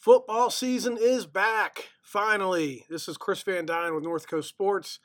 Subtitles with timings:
[0.00, 2.86] Football season is back, finally.
[2.88, 4.98] This is Chris Van Dyne with North Coast Sports.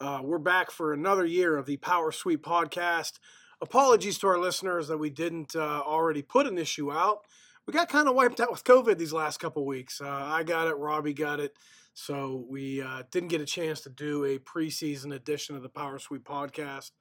[0.00, 3.18] Uh, we're back for another year of the Power Sweep podcast.
[3.60, 7.26] Apologies to our listeners that we didn't uh, already put an issue out.
[7.66, 10.00] We got kind of wiped out with COVID these last couple weeks.
[10.00, 11.54] Uh, I got it, Robbie got it.
[11.92, 15.98] So we uh, didn't get a chance to do a preseason edition of the Power
[15.98, 16.92] Sweep podcast.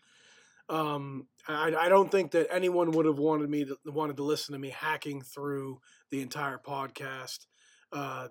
[0.69, 4.51] Um, I, I, don't think that anyone would have wanted me to, wanted to listen
[4.51, 5.79] to me hacking through
[6.11, 7.45] the entire podcast,
[7.93, 8.27] uh,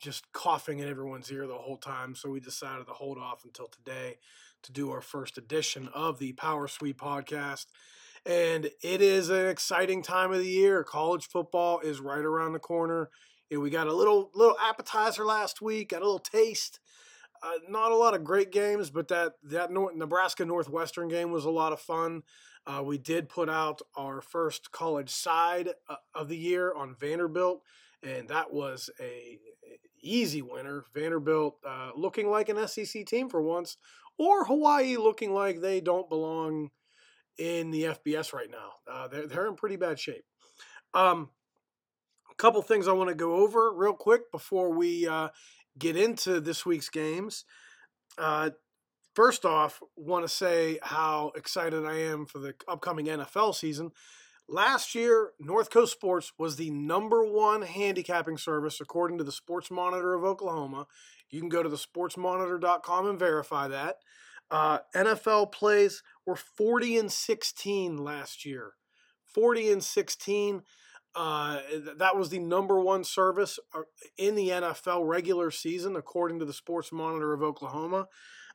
[0.00, 2.14] just coughing in everyone's ear the whole time.
[2.14, 4.16] So we decided to hold off until today
[4.62, 7.66] to do our first edition of the Power Sweep podcast.
[8.24, 10.82] And it is an exciting time of the year.
[10.84, 13.10] College football is right around the corner.
[13.50, 16.80] And we got a little little appetizer last week, got a little taste
[17.42, 21.44] uh, not a lot of great games, but that that North, Nebraska Northwestern game was
[21.44, 22.22] a lot of fun.
[22.66, 27.62] Uh, we did put out our first college side uh, of the year on Vanderbilt,
[28.02, 29.38] and that was a,
[30.02, 30.84] easy winner.
[30.94, 33.76] Vanderbilt uh, looking like an SEC team for once,
[34.18, 36.70] or Hawaii looking like they don't belong
[37.38, 38.72] in the FBS right now.
[38.90, 40.24] Uh, they're they're in pretty bad shape.
[40.94, 41.30] Um,
[42.30, 45.28] a couple things I want to go over real quick before we uh,
[45.78, 47.44] get into this week's games.
[48.16, 48.50] Uh,
[49.14, 53.92] first off, want to say how excited I am for the upcoming NFL season.
[54.48, 59.70] Last year, North Coast Sports was the number one handicapping service according to the Sports
[59.70, 60.86] Monitor of Oklahoma.
[61.30, 63.96] You can go to the sportsmonitor.com and verify that.
[64.50, 68.72] Uh, NFL plays were 40 and 16 last year.
[69.26, 70.62] 40 and 16.
[71.18, 71.58] Uh,
[71.96, 73.80] that was the number one service uh,
[74.18, 78.06] in the NFL regular season, according to the Sports Monitor of Oklahoma.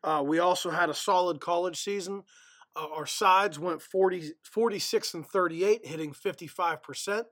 [0.01, 2.23] Uh, we also had a solid college season.
[2.73, 7.25] Uh, our sides went 40, 46 and 38, hitting 55%.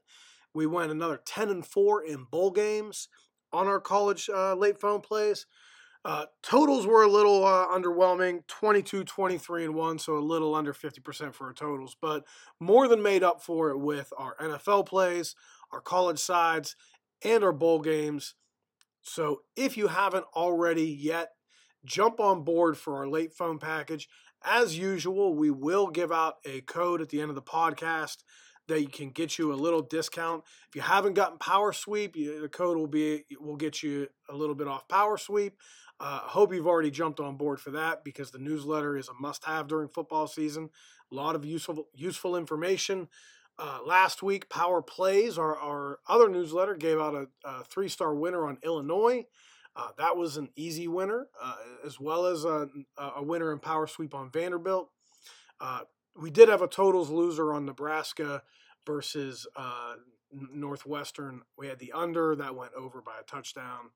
[0.54, 3.08] We went another 10 and 4 in bowl games
[3.54, 5.46] on our college uh, late phone plays.
[6.03, 10.73] Uh, totals were a little uh, underwhelming 22, 23, and 1, so a little under
[10.73, 12.23] 50% for our totals, but
[12.59, 15.35] more than made up for it with our NFL plays,
[15.72, 16.75] our college sides,
[17.23, 18.34] and our bowl games.
[19.03, 21.29] So if you haven't already yet,
[21.85, 24.07] jump on board for our late phone package.
[24.44, 28.17] As usual, we will give out a code at the end of the podcast
[28.67, 30.44] that can get you a little discount.
[30.69, 34.56] If you haven't gotten Power Sweep, the code will be will get you a little
[34.56, 35.57] bit off Power Sweep.
[36.01, 39.67] Uh, hope you've already jumped on board for that because the newsletter is a must-have
[39.67, 40.72] during football season.
[41.12, 43.07] A lot of useful useful information.
[43.59, 48.47] Uh, last week, Power Plays, our, our other newsletter, gave out a, a three-star winner
[48.47, 49.25] on Illinois.
[49.75, 52.67] Uh, that was an easy winner, uh, as well as a,
[52.97, 54.90] a, winner in Power Sweep on Vanderbilt.
[55.59, 55.81] Uh,
[56.19, 58.41] we did have a totals loser on Nebraska
[58.88, 59.94] versus uh,
[60.31, 61.44] Northwestern.
[61.57, 63.91] We had the under that went over by a touchdown.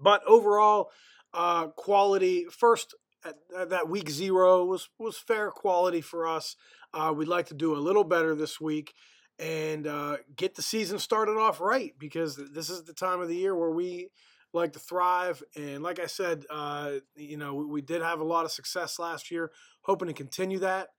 [0.00, 0.90] But overall,
[1.32, 2.94] uh, quality first
[3.24, 6.56] at, at that week zero was was fair quality for us.
[6.92, 8.94] Uh, we'd like to do a little better this week
[9.38, 13.34] and uh, get the season started off right because this is the time of the
[13.34, 14.08] year where we
[14.52, 15.42] like to thrive.
[15.56, 19.00] And like I said, uh, you know, we, we, did have a lot of success
[19.00, 19.50] last year,
[19.82, 20.90] hoping to continue that,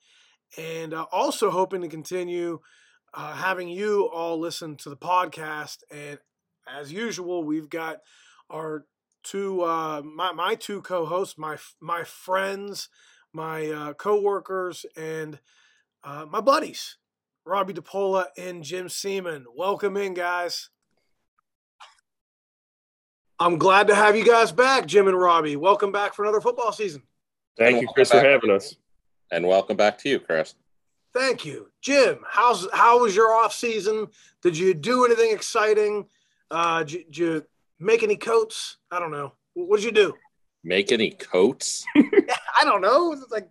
[0.58, 2.60] and uh, also hoping to continue
[3.14, 5.78] uh, having you all listen to the podcast.
[5.90, 6.20] And
[6.68, 8.00] as usual, we've got
[8.50, 8.86] our
[9.24, 12.90] two uh, my my two co-hosts, my my friends,
[13.34, 15.40] my uh, co-workers, and
[16.04, 16.98] uh, my buddies,
[17.46, 19.46] Robbie DePola and Jim Seaman.
[19.56, 20.70] Welcome in, guys.
[23.40, 25.58] I'm glad to have you guys back, Jim and Robbie.
[25.58, 27.04] Welcome back for another football season.
[27.58, 28.76] Thank you, Chris, for having us.
[29.32, 30.56] And welcome back to you, Chris.
[31.14, 32.20] Thank you, Jim.
[32.28, 34.08] How's how was your off season?
[34.42, 36.06] Did you do anything exciting?
[36.52, 37.46] Uh, did, did you
[37.80, 38.78] make any coats?
[38.92, 39.34] I don't know.
[39.54, 40.14] What did you do?
[40.64, 41.86] Make any coats?
[41.96, 43.14] I don't know.
[43.14, 43.50] It's like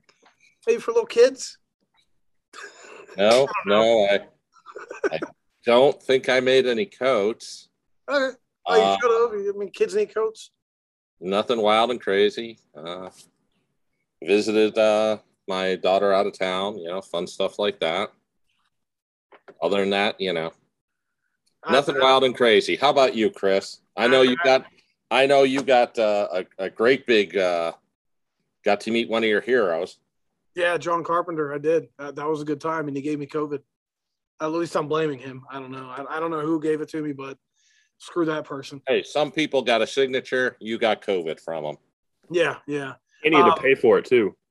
[0.67, 1.59] maybe for little kids.
[3.17, 4.21] No, I no, I,
[5.13, 5.19] I
[5.65, 7.69] don't think I made any coats.
[8.11, 8.37] Okay.
[8.67, 9.55] Oh, you uh, should have.
[9.55, 10.51] I mean, kids need coats.
[11.21, 12.59] Nothing wild and crazy.
[12.75, 13.11] Uh,
[14.23, 16.79] visited uh, my daughter out of town.
[16.79, 18.11] You know, fun stuff like that.
[19.63, 20.53] Other than that, you know,
[21.71, 22.77] nothing wild and crazy.
[22.77, 23.81] How about you, Chris?
[23.97, 24.67] I know you got.
[25.11, 27.37] I know you got uh, a, a great big.
[27.37, 27.73] Uh,
[28.65, 29.99] got to meet one of your heroes.
[30.55, 31.53] Yeah, John Carpenter.
[31.53, 31.89] I did.
[31.99, 33.61] Uh, that was a good time, and he gave me COVID.
[34.41, 35.45] At least I'm blaming him.
[35.51, 35.89] I don't know.
[35.89, 37.39] I, I don't know who gave it to me, but
[37.99, 38.81] screw that person.
[38.89, 40.57] Hey, some people got a signature.
[40.61, 41.77] You got COVID from them.
[42.31, 42.95] Yeah, yeah.
[43.23, 44.37] You need um, to pay for it too.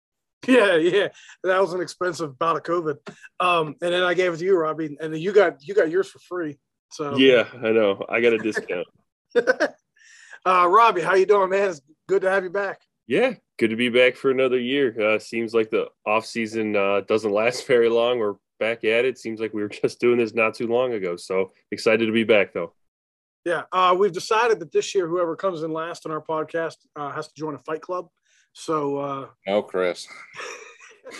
[0.45, 1.07] Yeah, yeah.
[1.45, 2.97] That was an expensive bout of COVID.
[3.39, 5.89] Um, and then I gave it to you, Robbie, and then you got you got
[5.89, 6.57] yours for free.
[6.91, 8.05] So Yeah, I know.
[8.09, 8.85] I got a discount.
[10.45, 11.69] uh, Robbie, how you doing, man?
[11.69, 12.81] It's good to have you back.
[13.07, 15.15] yeah, good to be back for another year.
[15.15, 18.19] Uh, seems like the off season uh, doesn't last very long.
[18.19, 19.17] We're back at it.
[19.17, 21.15] Seems like we were just doing this not too long ago.
[21.15, 22.73] So excited to be back, though.
[23.45, 27.11] Yeah, uh, we've decided that this year, whoever comes in last on our podcast uh,
[27.11, 28.07] has to join a fight club.
[28.53, 30.07] So uh, No, Chris.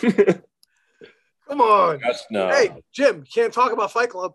[0.00, 2.48] come on, Yes, no.
[2.48, 4.32] hey Jim, can't talk about Fight Club.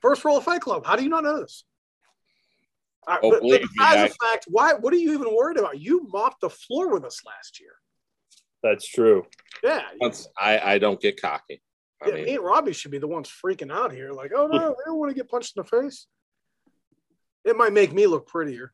[0.00, 0.86] First rule of Fight Club.
[0.86, 1.64] How do you not know this?
[3.06, 4.74] Uh, Oh, but, but besides the fact, why?
[4.74, 5.80] What are you even worried about?
[5.80, 7.72] You mopped the floor with us last year.
[8.62, 9.26] That's true.
[9.62, 11.62] Yeah, Once I, I don't get cocky.
[12.02, 12.14] I yeah.
[12.14, 14.12] mean, Me and Robbie should be the ones freaking out here.
[14.12, 16.06] Like, oh no, we don't want to get punched in the face.
[17.44, 18.72] It might make me look prettier.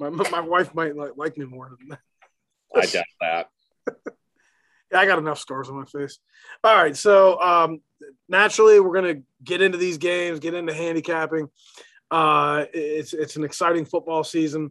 [0.00, 2.00] My, my wife might like, like me more than that.
[2.74, 3.48] I doubt that.
[4.90, 6.18] Yeah, I got enough scars on my face.
[6.64, 7.82] All right, so um,
[8.28, 11.50] naturally, we're gonna get into these games, get into handicapping.
[12.10, 14.70] Uh, it's it's an exciting football season.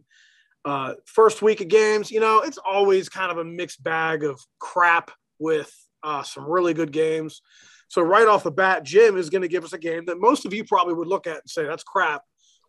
[0.64, 4.40] Uh, first week of games, you know, it's always kind of a mixed bag of
[4.58, 7.42] crap with uh, some really good games.
[7.88, 10.44] So right off the bat, Jim is going to give us a game that most
[10.44, 12.22] of you probably would look at and say that's crap,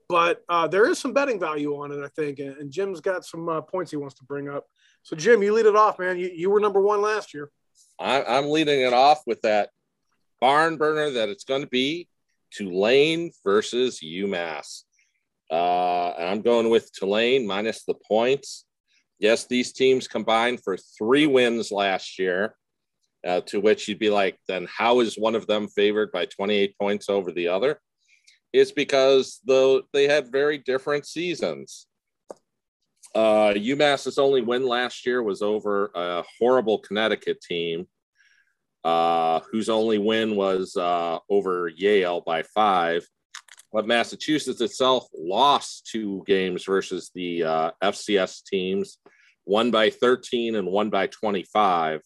[0.07, 2.39] but uh, there is some betting value on it, I think.
[2.39, 4.65] And, and Jim's got some uh, points he wants to bring up.
[5.03, 6.17] So Jim, you lead it off, man.
[6.17, 7.51] You, you were number one last year.
[7.99, 9.69] I, I'm leading it off with that
[10.39, 12.07] barn burner that it's going to be
[12.51, 14.83] Tulane versus UMass.
[15.51, 18.65] Uh, and I'm going with Tulane minus the points.
[19.19, 22.55] Yes, these teams combined for three wins last year,
[23.27, 26.77] uh, to which you'd be like, then how is one of them favored by 28
[26.79, 27.81] points over the other?
[28.53, 31.87] It's because the, they had very different seasons.
[33.15, 37.87] Uh, UMass's only win last year was over a horrible Connecticut team,
[38.83, 43.05] uh, whose only win was uh, over Yale by five.
[43.71, 48.97] But Massachusetts itself lost two games versus the uh, FCS teams,
[49.43, 52.01] one by 13 and one by 25.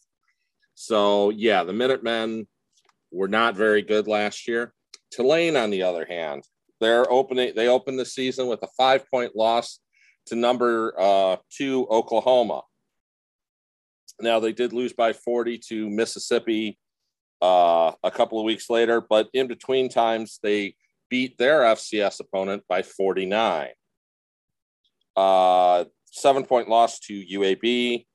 [0.76, 2.48] So, yeah, the Minutemen
[3.12, 4.74] were not very good last year.
[5.12, 6.44] Tulane, on the other hand,
[6.82, 9.80] they're opening, they opened the season with a five point loss
[10.26, 12.64] to number uh, two Oklahoma.
[14.22, 16.78] Now they did lose by 40 to Mississippi
[17.42, 20.76] uh, a couple of weeks later, but in between times they
[21.10, 23.70] beat their FCS opponent by 49.
[25.16, 28.06] Uh, seven point loss to UAB.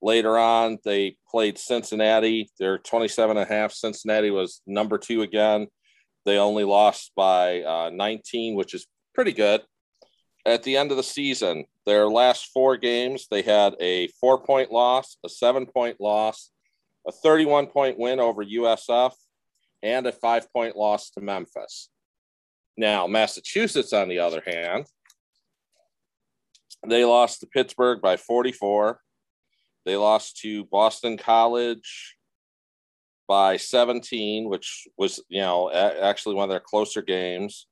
[0.00, 2.50] Later on, they played Cincinnati.
[2.58, 3.72] They're 27 and a half.
[3.72, 5.68] Cincinnati was number two again.
[6.24, 9.62] They only lost by uh, 19, which is pretty good
[10.44, 14.70] at the end of the season, their last four games, they had a four point
[14.70, 16.50] loss, a seven point loss,
[17.06, 19.12] a 31 point win over USF,
[19.82, 21.88] and a five point loss to Memphis.
[22.76, 24.86] Now, Massachusetts, on the other hand,
[26.86, 29.00] they lost to Pittsburgh by 44.
[29.84, 32.16] They lost to Boston College
[33.28, 37.66] by 17, which was, you know, actually one of their closer games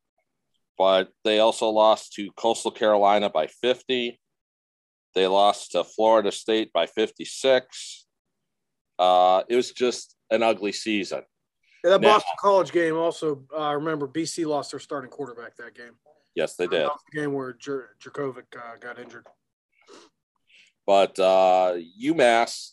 [0.81, 4.19] but they also lost to Coastal Carolina by 50.
[5.15, 8.06] They lost to Florida State by 56.
[8.99, 11.21] Uh, it was just an ugly season.
[11.85, 13.44] Yeah, that Now- Boston College game also.
[13.55, 15.99] I remember BC lost their starting quarterback that game.
[16.35, 16.87] Yes, they did.
[16.87, 19.26] the game where Jer- Jurkovec uh, got injured.
[20.87, 22.71] But uh, UMass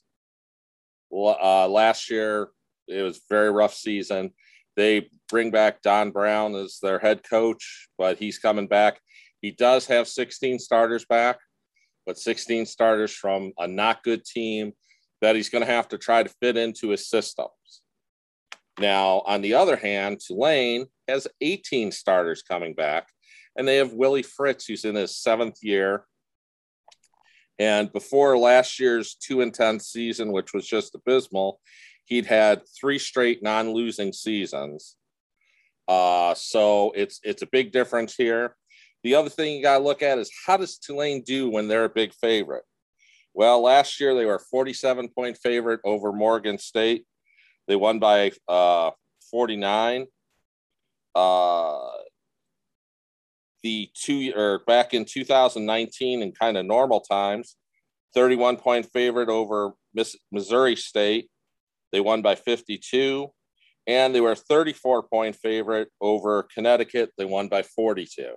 [1.12, 2.52] uh, last year,
[2.88, 4.32] it was a very rough season.
[4.78, 9.02] They bring back Don Brown as their head coach, but he's coming back.
[9.42, 11.40] He does have 16 starters back,
[12.06, 14.74] but 16 starters from a not good team
[15.22, 17.50] that he's going to have to try to fit into his systems.
[18.80, 23.08] Now, on the other hand, Tulane has 18 starters coming back,
[23.56, 26.06] and they have Willie Fritz, who's in his seventh year.
[27.58, 31.60] And before last year's two and 10 season, which was just abysmal,
[32.08, 34.96] he'd had three straight non-losing seasons.
[35.88, 38.56] Uh, so it's it's a big difference here.
[39.04, 41.86] The other thing you got to look at is how does Tulane do when they're
[41.86, 42.64] a big favorite?
[43.34, 47.06] Well, last year they were 47 point favorite over Morgan State.
[47.68, 48.92] They won by uh,
[49.30, 50.08] 49.
[51.14, 51.90] Uh,
[53.64, 57.56] the two or back in 2019 in kind of normal times,
[58.14, 61.30] 31 point favorite over Miss, Missouri State.
[61.92, 63.30] They won by 52.
[63.88, 67.12] And they were 34 point favorite over Connecticut.
[67.18, 68.34] They won by 42.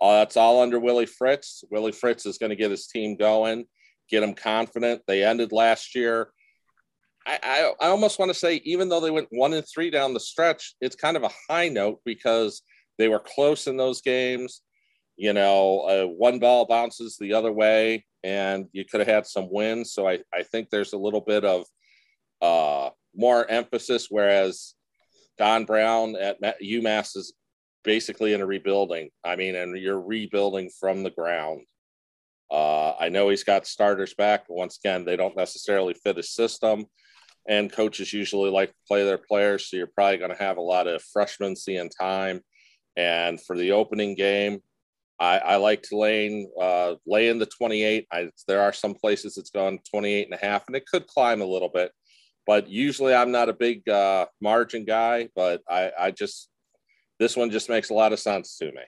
[0.00, 1.62] Uh, that's all under Willie Fritz.
[1.70, 3.66] Willie Fritz is going to get his team going,
[4.08, 5.02] get them confident.
[5.06, 6.32] They ended last year
[7.26, 10.14] I, I, I almost want to say, even though they went one and three down
[10.14, 12.62] the stretch, it's kind of a high note because
[12.98, 14.62] they were close in those games.
[15.16, 19.48] You know, uh, one ball bounces the other way, and you could have had some
[19.50, 19.92] wins.
[19.92, 21.66] So I, I think there's a little bit of
[22.42, 24.74] uh, more emphasis, whereas
[25.38, 27.32] Don Brown at UMass is
[27.84, 29.10] basically in a rebuilding.
[29.24, 31.62] I mean, and you're rebuilding from the ground.
[32.50, 36.34] Uh, I know he's got starters back, but once again, they don't necessarily fit his
[36.34, 36.84] system.
[37.48, 40.62] And coaches usually like to play their players, so you're probably going to have a
[40.62, 42.40] lot of freshmen seeing time.
[42.96, 44.60] And for the opening game,
[45.18, 48.06] I, I like to lay uh, lay in the 28.
[48.12, 51.40] I, there are some places it's gone 28 and a half, and it could climb
[51.40, 51.90] a little bit.
[52.46, 56.48] But usually, I'm not a big uh, margin guy, but I, I just
[57.18, 58.82] this one just makes a lot of sense to me.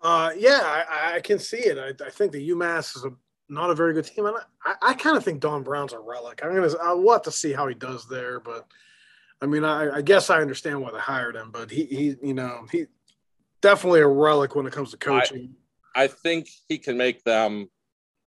[0.00, 1.76] Uh, yeah, I, I, can see it.
[1.76, 3.10] I, I, think the UMass is a,
[3.48, 6.40] not a very good team, and I, I kind of think Don Brown's a relic.
[6.42, 8.66] I'm gonna I'll have to see how he does there, but
[9.42, 12.34] I mean, I, I guess I understand why they hired him, but he he you
[12.34, 12.86] know he
[13.60, 15.54] definitely a relic when it comes to coaching.
[15.94, 17.68] I think he can make them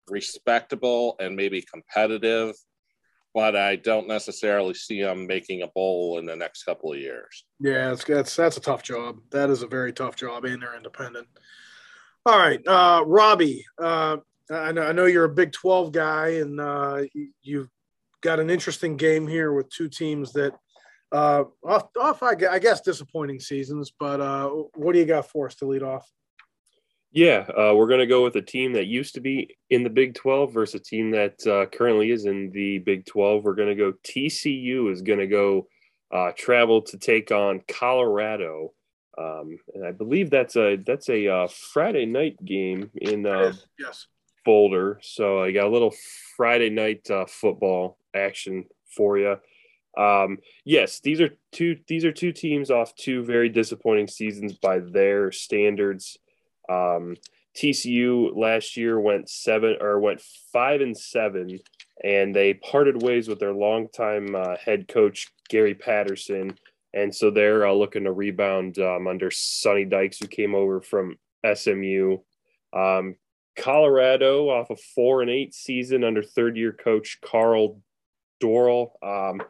[0.09, 2.57] respectable and maybe competitive,
[3.35, 7.45] but I don't necessarily see him making a bowl in the next couple of years.
[7.61, 9.21] Yeah, that's that's, a tough job.
[9.31, 11.29] That is a very tough job, and they're independent.
[12.27, 13.65] All right, uh, Robbie.
[13.81, 14.19] Uh,
[14.51, 17.03] I know I know you're a Big Twelve guy, and uh,
[17.43, 17.69] you've
[18.21, 20.53] got an interesting game here with two teams that
[21.13, 25.55] uh, off, off I guess disappointing seasons, but uh, what do you got for us
[25.57, 26.09] to lead off?
[27.13, 29.91] Yeah, uh, we're going to go with a team that used to be in the
[29.91, 33.43] Big 12 versus a team that uh, currently is in the Big 12.
[33.43, 35.67] We're going to go TCU is going to go
[36.13, 38.73] uh, travel to take on Colorado.
[39.19, 44.07] Um, and I believe that's a that's a uh, Friday night game in uh, yes.
[44.45, 45.01] Boulder.
[45.03, 45.93] So I got a little
[46.37, 49.37] Friday night uh, football action for you.
[49.99, 54.79] Um, yes, these are two these are two teams off two very disappointing seasons by
[54.79, 56.17] their standards.
[56.71, 57.17] Um,
[57.57, 60.23] TCU last year went seven or went
[60.53, 61.59] five and seven,
[62.05, 66.57] and they parted ways with their longtime uh, head coach Gary Patterson,
[66.95, 71.17] and so they're uh, looking to rebound um, under Sonny Dykes, who came over from
[71.53, 72.19] SMU.
[72.73, 73.17] Um,
[73.57, 77.81] Colorado off a four and eight season under third year coach Karl
[78.43, 78.93] Dorrell.
[79.03, 79.43] Um,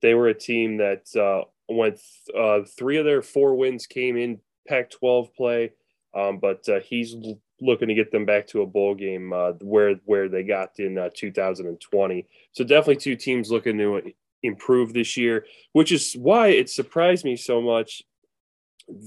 [0.00, 2.00] they were a team that uh, went
[2.36, 5.72] uh, three of their four wins came in Pac-12 play,
[6.14, 7.14] um, but uh, he's
[7.60, 10.98] looking to get them back to a bowl game uh, where where they got in
[10.98, 12.26] uh, 2020.
[12.52, 14.12] So definitely two teams looking to
[14.42, 18.02] improve this year, which is why it surprised me so much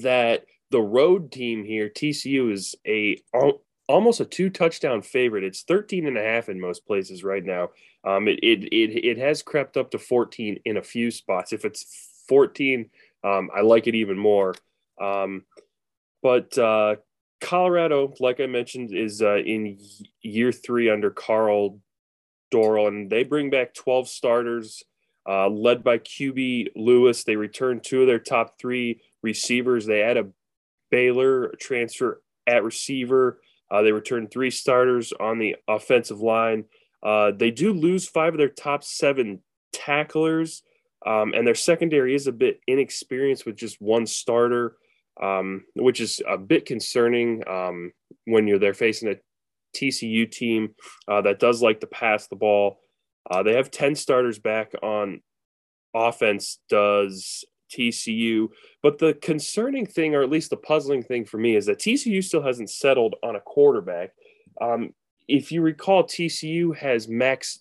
[0.01, 3.21] that the road team here, TCU, is a
[3.87, 5.43] almost a two touchdown favorite.
[5.43, 7.69] It's 13 and a half in most places right now.
[8.03, 11.53] Um, it, it, it, it has crept up to 14 in a few spots.
[11.53, 12.89] If it's 14,
[13.23, 14.55] um, I like it even more.
[14.99, 15.43] Um,
[16.21, 16.95] but uh,
[17.41, 19.79] Colorado, like I mentioned, is uh, in
[20.21, 21.79] year three under Karl
[22.53, 24.83] Dorrell, and they bring back 12 starters,
[25.27, 27.23] uh, led by QB Lewis.
[27.23, 29.85] They return two of their top three receivers.
[29.85, 30.27] They add a
[30.91, 33.41] Baylor transfer at receiver.
[33.71, 36.65] Uh, they return three starters on the offensive line.
[37.01, 39.41] Uh, they do lose five of their top seven
[39.73, 40.61] tacklers,
[41.05, 44.75] um, and their secondary is a bit inexperienced with just one starter,
[45.21, 47.91] um, which is a bit concerning um,
[48.25, 49.15] when you're there facing a
[49.75, 50.75] TCU team
[51.07, 52.79] uh, that does like to pass the ball.
[53.29, 55.21] Uh, they have 10 starters back on
[55.93, 58.49] offense, does TCU.
[58.83, 62.23] But the concerning thing, or at least the puzzling thing for me, is that TCU
[62.23, 64.11] still hasn't settled on a quarterback.
[64.59, 64.93] Um,
[65.27, 67.59] if you recall, TCU has Max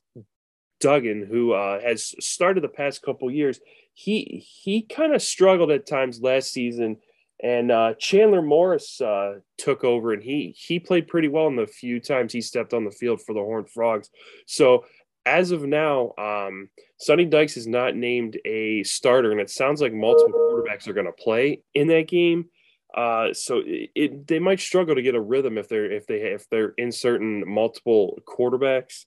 [0.81, 3.61] Duggan, who uh, has started the past couple years.
[3.95, 6.97] He he kind of struggled at times last season,
[7.43, 11.67] and uh, Chandler Morris uh, took over, and he he played pretty well in the
[11.67, 14.11] few times he stepped on the field for the Horned Frogs.
[14.47, 14.85] So
[15.27, 16.69] as of now, um,
[16.99, 21.07] Sonny Dykes is not named a starter, and it sounds like multiple quarterbacks are going
[21.07, 22.47] to play in that game.
[22.95, 26.17] Uh, so it, it, they might struggle to get a rhythm if they're if they
[26.17, 29.05] if they're inserting multiple quarterbacks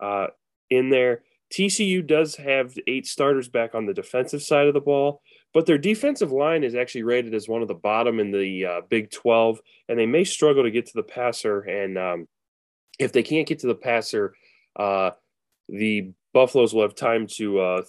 [0.00, 0.28] uh,
[0.70, 1.22] in there.
[1.52, 5.22] TCU does have eight starters back on the defensive side of the ball,
[5.56, 8.80] but their defensive line is actually rated as one of the bottom in the uh,
[8.90, 9.58] Big 12,
[9.88, 11.60] and they may struggle to get to the passer.
[11.60, 12.28] And um,
[12.98, 14.34] if they can't get to the passer,
[14.78, 15.12] uh,
[15.70, 17.82] the Buffaloes will have time to uh,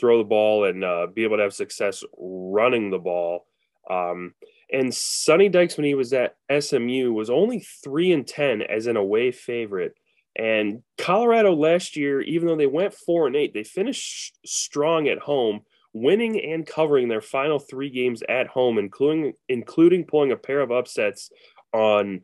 [0.00, 3.44] throw the ball and uh, be able to have success running the ball.
[3.90, 4.32] Um,
[4.72, 8.96] and Sonny Dykes, when he was at SMU, was only three and ten as an
[8.96, 9.92] away favorite
[10.34, 15.18] And Colorado last year, even though they went four and eight, they finished strong at
[15.18, 15.60] home,
[16.00, 20.70] winning and covering their final three games at home, including including pulling a pair of
[20.70, 21.30] upsets
[21.72, 22.22] on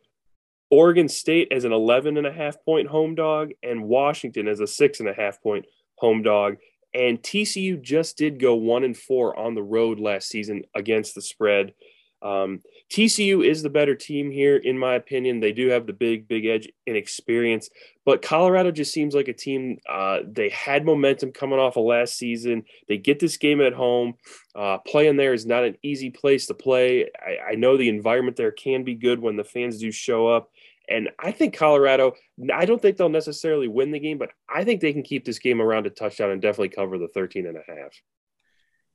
[0.71, 4.67] Oregon State as an 11 and a half point home dog and Washington as a
[4.67, 6.57] six and a half point home dog.
[6.95, 11.23] And TCU just did go one and four on the road last season against the
[11.23, 11.75] spread.
[12.23, 12.61] Um,
[12.93, 15.41] TCU is the better team here, in my opinion.
[15.41, 17.71] They do have the big, big edge in experience,
[18.05, 19.79] but Colorado just seems like a team.
[19.89, 22.65] Uh, they had momentum coming off of last season.
[22.89, 24.15] They get this game at home.
[24.55, 27.09] Uh, playing there is not an easy place to play.
[27.19, 30.51] I, I know the environment there can be good when the fans do show up.
[30.87, 32.13] And I think Colorado,
[32.53, 35.39] I don't think they'll necessarily win the game, but I think they can keep this
[35.39, 37.93] game around a touchdown and definitely cover the 13 and a half.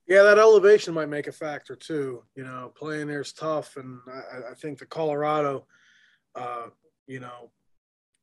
[0.08, 2.24] Yeah, that elevation might make a factor too.
[2.34, 5.66] You know, playing there is tough, and I, I think the Colorado,
[6.34, 6.68] uh,
[7.06, 7.50] you know,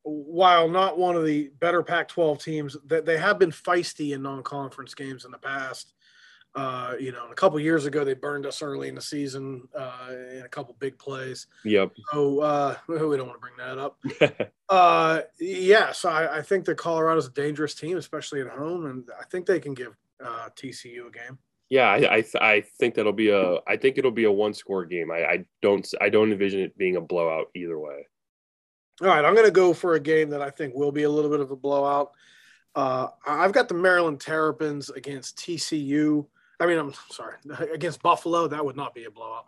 [0.02, 4.94] while not one of the better Pac-12 teams, that they have been feisty in non-conference
[4.94, 5.94] games in the past.
[6.56, 10.08] Uh, you know, a couple years ago they burned us early in the season uh,
[10.32, 11.48] in a couple big plays.
[11.64, 11.92] Yep.
[12.12, 13.98] So uh, we don't want to bring that up.
[14.68, 19.04] uh, yeah, so I, I think that Colorado's a dangerous team, especially at home, and
[19.20, 21.38] I think they can give uh, TCU a game.
[21.68, 24.84] Yeah, I I, I, think that'll be a I think it'll be a one score
[24.84, 25.10] game.
[25.10, 28.06] I, I don't I don't envision it being a blowout either way.
[29.02, 31.10] All right, I'm going to go for a game that I think will be a
[31.10, 32.12] little bit of a blowout.
[32.74, 36.26] Uh, I've got the Maryland Terrapins against TCU.
[36.60, 37.36] I mean, I'm sorry,
[37.74, 38.48] against Buffalo.
[38.48, 39.46] That would not be a blowout.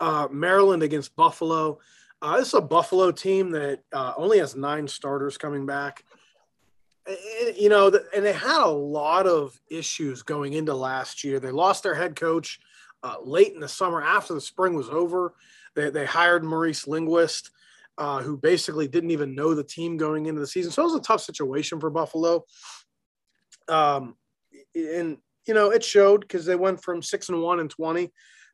[0.00, 1.78] Uh, Maryland against Buffalo.
[2.22, 6.04] Uh, this is a Buffalo team that uh, only has nine starters coming back
[7.56, 11.38] you know, and they had a lot of issues going into last year.
[11.38, 12.58] They lost their head coach
[13.02, 15.34] uh, late in the summer after the spring was over.
[15.74, 17.50] They, they hired Maurice Linguist,
[17.98, 20.72] uh, who basically didn't even know the team going into the season.
[20.72, 22.44] So it was a tough situation for Buffalo.
[23.68, 24.16] Um,
[24.74, 28.10] and, you know, it showed because they went from six and one and 20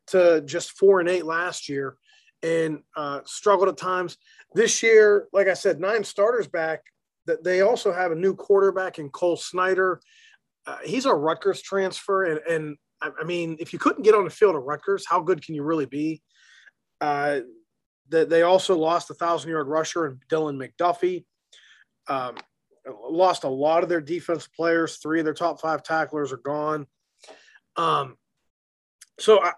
[0.08, 1.96] to just four and eight last year
[2.42, 4.18] and uh, struggled at times.
[4.54, 6.82] This year, like I said, nine starters back
[7.26, 10.00] they also have a new quarterback in Cole Snyder.
[10.66, 14.30] Uh, he's a Rutgers transfer, and, and I, mean, if you couldn't get on the
[14.30, 16.22] field at Rutgers, how good can you really be?
[17.00, 17.40] Uh,
[18.10, 21.24] that they also lost a thousand yard rusher and Dylan McDuffie.
[22.08, 22.36] Um,
[23.10, 24.98] lost a lot of their defense players.
[24.98, 26.86] Three of their top five tacklers are gone.
[27.76, 28.16] Um,
[29.18, 29.52] so I,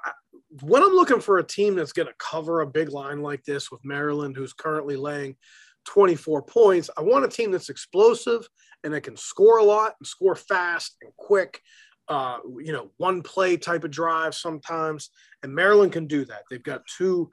[0.62, 3.70] when I'm looking for a team that's going to cover a big line like this
[3.70, 5.36] with Maryland, who's currently laying
[5.84, 6.90] 24 points.
[6.96, 8.46] I want a team that's explosive
[8.82, 11.60] and that can score a lot and score fast and quick.
[12.06, 15.10] Uh, you know, one play type of drive sometimes.
[15.42, 16.42] And Maryland can do that.
[16.50, 17.30] They've got two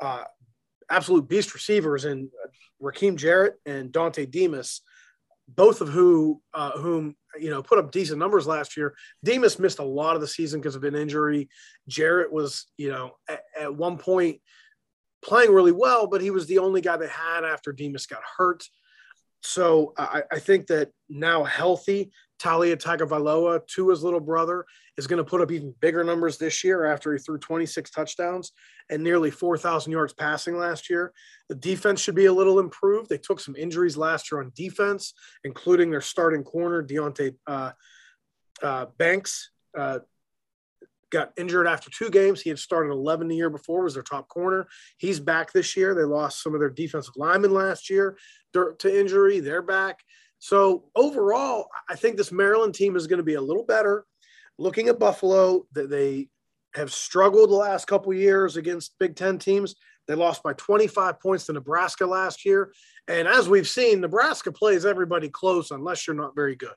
[0.00, 0.24] uh,
[0.90, 2.48] absolute beast receivers in uh,
[2.82, 4.80] Rakim Jarrett and Dontay Demus,
[5.48, 8.94] both of who uh, whom you know put up decent numbers last year.
[9.22, 11.48] Demus missed a lot of the season because of an injury.
[11.88, 14.40] Jarrett was, you know, at, at one point
[15.24, 18.64] playing really well, but he was the only guy they had after Demus got hurt.
[19.42, 22.10] So I, I think that now healthy,
[22.40, 24.64] Taulia Tagovailoa, to his little brother,
[24.96, 28.52] is going to put up even bigger numbers this year after he threw 26 touchdowns
[28.90, 31.12] and nearly 4,000 yards passing last year.
[31.48, 33.10] The defense should be a little improved.
[33.10, 35.12] They took some injuries last year on defense,
[35.44, 37.72] including their starting corner, Deonte uh,
[38.62, 39.50] uh, Banks.
[39.76, 40.00] Uh,
[41.14, 42.42] got injured after two games.
[42.42, 44.66] He had started 11 the year before, was their top corner.
[44.98, 45.94] He's back this year.
[45.94, 48.18] They lost some of their defensive linemen last year
[48.52, 49.40] to injury.
[49.40, 50.00] They're back.
[50.40, 54.04] So overall, I think this Maryland team is going to be a little better.
[54.58, 56.28] Looking at Buffalo, that they
[56.74, 59.74] have struggled the last couple years against Big Ten teams.
[60.06, 62.72] They lost by 25 points to Nebraska last year.
[63.08, 66.74] And as we've seen, Nebraska plays everybody close unless you're not very good.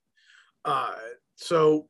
[0.64, 0.94] Uh,
[1.36, 1.90] so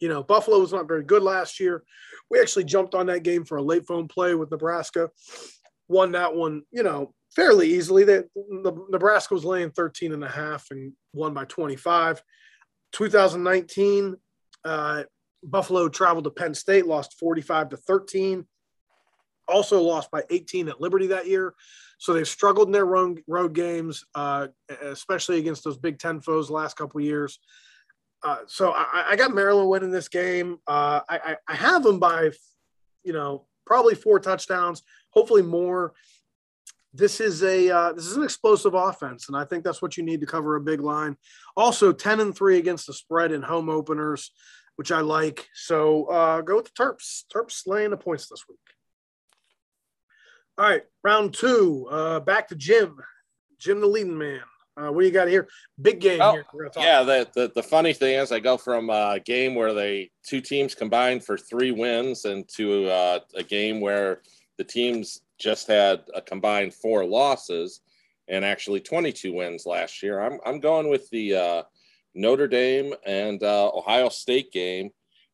[0.00, 1.82] you know, Buffalo was not very good last year.
[2.30, 5.10] We actually jumped on that game for a late phone play with Nebraska,
[5.88, 8.04] won that one, you know, fairly easily.
[8.04, 8.28] That
[8.90, 12.22] Nebraska was laying 13 and a half and won by 25.
[12.92, 14.16] 2019,
[14.64, 15.04] uh,
[15.42, 18.46] Buffalo traveled to Penn State, lost 45 to 13.
[19.46, 21.54] Also lost by 18 at Liberty that year.
[21.98, 24.48] So they've struggled in their road, road games, uh,
[24.82, 27.38] especially against those Big Ten foes the last couple years.
[28.22, 30.58] Uh, so I, I, got Maryland winning this game.
[30.66, 32.30] Uh, I, I, have them by,
[33.04, 35.94] you know, probably four touchdowns, hopefully more.
[36.92, 40.02] This is a uh, this is an explosive offense, and I think that's what you
[40.02, 41.16] need to cover a big line.
[41.56, 44.32] Also, ten and three against the spread in home openers,
[44.76, 45.46] which I like.
[45.54, 47.24] So uh, go with the Terps.
[47.32, 48.58] Terps laying the points this week.
[50.56, 51.86] All right, round two.
[51.88, 52.96] Uh, back to Jim.
[53.60, 54.40] Jim, the leading man.
[54.78, 55.48] Uh, what do you got here?
[55.82, 56.46] Big game Oh, here.
[56.52, 59.54] We're gonna talk Yeah, the, the the funny thing is, I go from a game
[59.54, 64.22] where they two teams combined for three wins, into uh, a game where
[64.56, 67.80] the teams just had a combined four losses,
[68.28, 70.20] and actually 22 wins last year.
[70.20, 71.62] I'm I'm going with the uh,
[72.14, 74.90] Notre Dame and uh, Ohio State game,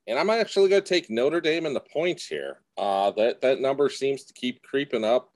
[0.07, 2.61] and I'm actually going to take Notre Dame in the points here.
[2.79, 5.31] Uh, that that number seems to keep creeping up.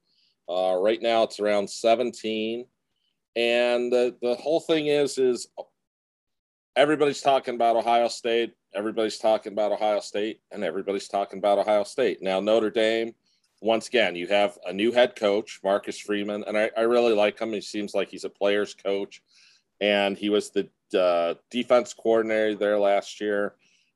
[0.48, 2.64] Uh, right now, it's around 17
[3.38, 5.46] and the, the whole thing is is
[6.76, 11.84] everybody's talking about ohio state everybody's talking about ohio state and everybody's talking about ohio
[11.84, 12.22] state.
[12.22, 13.14] Now notre dame
[13.60, 17.38] once again you have a new head coach marcus freeman and i, I really like
[17.38, 17.52] him.
[17.52, 19.22] He seems like he's a player's coach.
[19.80, 23.54] And he was the uh, defense coordinator there last year.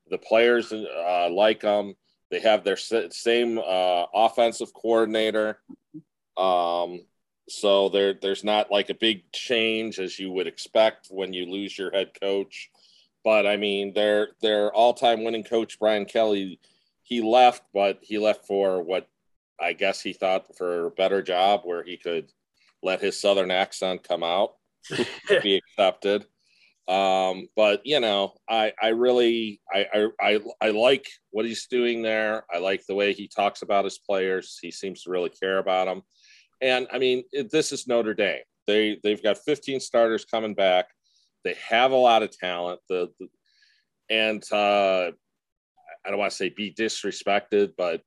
[0.09, 1.95] The players uh, like him.
[2.31, 5.59] They have their same uh, offensive coordinator.
[6.37, 7.01] Um,
[7.49, 11.77] so there there's not like a big change as you would expect when you lose
[11.77, 12.69] your head coach.
[13.23, 16.59] But I mean, their their all-time winning coach Brian Kelly,
[17.03, 19.07] he left, but he left for what
[19.59, 22.31] I guess he thought for a better job where he could
[22.81, 24.55] let his southern accent come out,
[25.41, 26.25] be accepted.
[26.87, 32.01] Um, but you know, I I really I, I I I like what he's doing
[32.01, 32.45] there.
[32.53, 34.59] I like the way he talks about his players.
[34.61, 36.03] He seems to really care about them.
[36.61, 38.41] And I mean, it, this is Notre Dame.
[38.67, 40.87] They they've got 15 starters coming back.
[41.43, 42.79] They have a lot of talent.
[42.89, 43.27] The, the
[44.09, 45.11] and uh,
[46.05, 48.01] I don't want to say be disrespected, but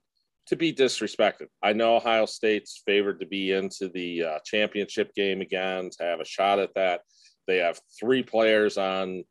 [0.46, 1.48] to be disrespected.
[1.62, 6.20] I know Ohio State's favored to be into the uh, championship game again to have
[6.20, 7.00] a shot at that.
[7.46, 9.24] They have three players on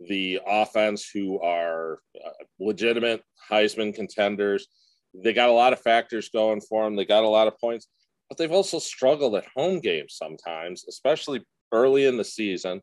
[0.00, 4.66] the offense who are uh, legitimate Heisman contenders.
[5.14, 6.96] They got a lot of factors going for them.
[6.96, 7.88] They got a lot of points
[8.28, 12.80] but they've also struggled at home games sometimes, especially early in the season.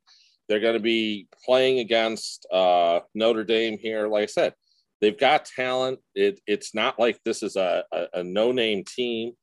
[0.48, 4.08] They're going to be playing against uh, Notre Dame here.
[4.08, 4.54] Like I said,
[5.02, 6.00] they've got talent.
[6.16, 9.34] It, it's not like this is a, a, a no name team.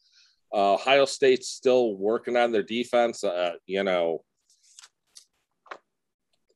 [0.53, 3.25] Uh, Ohio State's still working on their defense.
[3.25, 4.23] Uh, you know,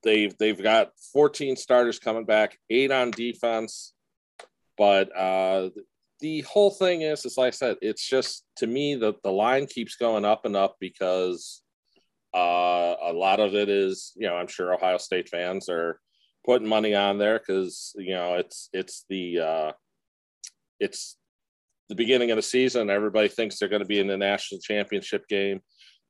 [0.03, 3.95] they've they've got 14 starters coming back, eight on defense,
[4.77, 5.71] but uh,
[6.21, 9.97] the whole thing is, like I said, it's just to me that the line keeps
[9.97, 11.63] going up and up because
[12.35, 16.01] uh, a lot of it is, you know, I'm sure Ohio State fans are
[16.45, 19.73] putting money on there because you know it's it's the uh,
[20.81, 21.17] it's
[21.89, 22.91] the beginning of the season.
[22.91, 25.61] Everybody thinks they're going to be in the national championship game.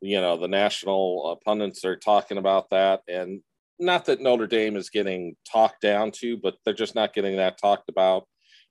[0.00, 3.40] You know, the national uh, pundits are talking about that, and
[3.78, 7.58] not that Notre Dame is getting talked down to, but they're just not getting that
[7.58, 8.26] talked about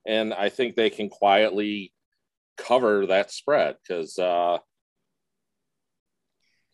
[0.06, 1.94] and I think they can quietly
[2.58, 4.58] cover that spread because uh,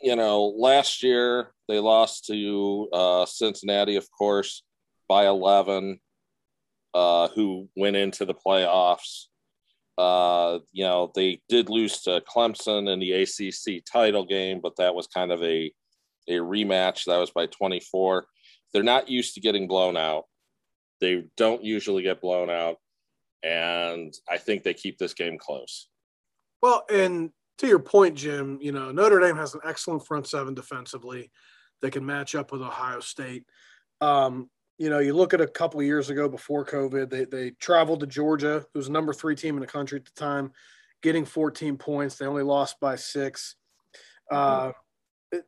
[0.02, 4.64] you know last year they lost to uh, Cincinnati, of course,
[5.08, 6.00] by eleven,
[6.94, 9.26] uh, who went into the playoffs.
[9.98, 14.96] Uh, you know they did lose to Clemson in the ACC title game, but that
[14.96, 15.72] was kind of a
[16.28, 17.06] a rematch.
[17.06, 18.26] That was by twenty four.
[18.74, 20.26] They're not used to getting blown out.
[21.02, 22.78] They don't usually get blown out
[23.44, 25.88] and I think they keep this game close.
[26.62, 30.54] Well, and to your point, Jim, you know Notre Dame has an excellent front seven
[30.54, 31.32] defensively.
[31.82, 33.46] They can match up with Ohio State.
[34.02, 38.00] Um, you know, you look at a couple years ago before COVID, they they traveled
[38.02, 40.52] to Georgia, who was the number three team in the country at the time,
[41.02, 42.16] getting 14 points.
[42.16, 43.56] They only lost by 6
[44.30, 44.72] uh,
[45.32, 45.44] it,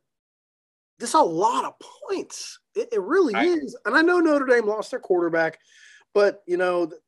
[0.98, 1.74] this is a lot of
[2.08, 2.58] points.
[2.74, 3.76] It, it really I- is.
[3.86, 5.58] And I know Notre Dame lost their quarterback,
[6.14, 6.98] but you know, the,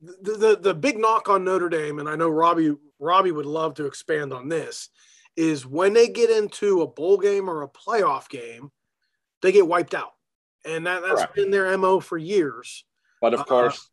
[0.00, 3.74] the, the the big knock on Notre Dame, and I know Robbie Robbie would love
[3.74, 4.90] to expand on this,
[5.36, 8.70] is when they get into a bowl game or a playoff game,
[9.42, 10.12] they get wiped out,
[10.64, 11.34] and that that's Correct.
[11.34, 12.84] been their mo for years.
[13.20, 13.90] But of Uh, course,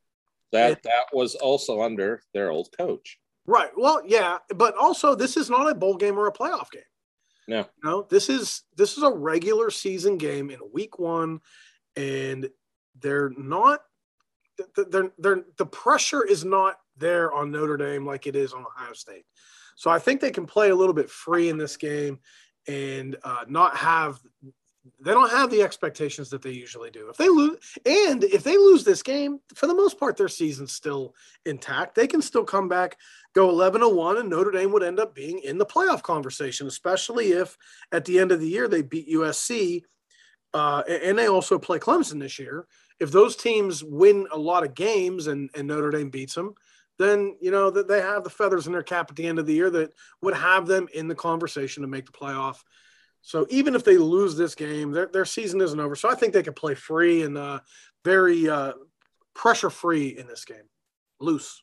[0.51, 3.19] that it- that was also under their old coach.
[3.45, 3.71] Right.
[3.75, 6.83] Well, yeah, but also this is not a bowl game or a playoff game.
[7.47, 7.65] No.
[7.83, 11.41] No, this is this is a regular season game in week one,
[11.97, 12.49] and
[12.99, 13.81] they're not.
[14.75, 18.65] Th- They're, they're the pressure is not there on Notre Dame like it is on
[18.65, 19.25] Ohio State,
[19.75, 22.19] so I think they can play a little bit free in this game,
[22.67, 24.19] and uh, not have.
[24.99, 27.07] They don't have the expectations that they usually do.
[27.09, 30.73] If they lose, and if they lose this game, for the most part, their season's
[30.73, 31.95] still intact.
[31.95, 32.97] They can still come back
[33.33, 37.31] go 11 1 and Notre Dame would end up being in the playoff conversation, especially
[37.31, 37.57] if
[37.91, 39.83] at the end of the year they beat USC
[40.53, 42.67] uh, and they also play Clemson this year.
[43.03, 46.55] If those teams win a lot of games and, and Notre Dame beats them,
[46.97, 49.45] then you know that they have the feathers in their cap at the end of
[49.45, 52.63] the year that would have them in the conversation to make the playoff.
[53.21, 55.95] So even if they lose this game, their their season isn't over.
[55.95, 57.59] So I think they can play free and uh,
[58.05, 58.73] very uh,
[59.33, 60.69] pressure free in this game,
[61.19, 61.61] loose.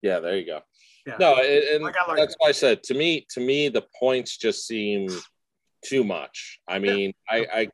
[0.00, 0.60] Yeah, there you go.
[1.06, 1.16] Yeah.
[1.20, 4.38] No, and, and Like I that's why I said to me, to me, the points
[4.38, 5.08] just seem
[5.84, 6.60] too much.
[6.66, 7.68] I mean, I, I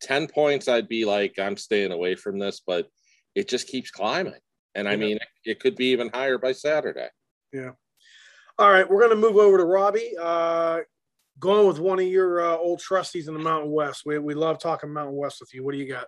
[0.00, 2.88] ten points, I'd be like, I'm staying away from this, but
[3.34, 4.34] it just keeps climbing,
[4.74, 4.96] and I Yeah.
[4.98, 7.08] mean, it could be even higher by Saturday.
[7.52, 7.72] Yeah.
[8.58, 10.14] All right, we're going to move over to Robbie.
[10.20, 10.80] Uh,
[11.38, 14.02] going with one of your uh, old trustees in the Mountain West.
[14.04, 15.64] We, we love talking Mountain West with you.
[15.64, 16.06] What do you got?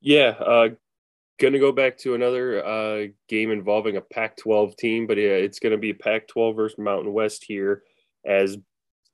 [0.00, 0.68] Yeah, uh,
[1.40, 5.76] gonna go back to another uh, game involving a Pac-12 team, but yeah, it's gonna
[5.76, 7.82] be Pac-12 versus Mountain West here,
[8.24, 8.56] as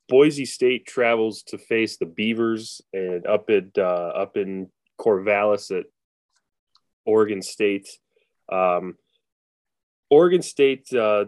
[0.08, 4.68] Boise State travels to face the Beavers and up at uh, up in
[5.00, 5.86] Corvallis at
[7.06, 7.88] Oregon State.
[8.50, 8.96] Um,
[10.10, 11.26] Oregon State uh,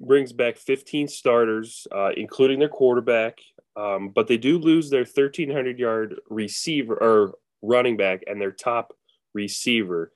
[0.00, 3.38] brings back 15 starters, uh, including their quarterback,
[3.76, 8.92] um, but they do lose their 1,300 yard receiver or running back and their top
[9.34, 10.12] receiver.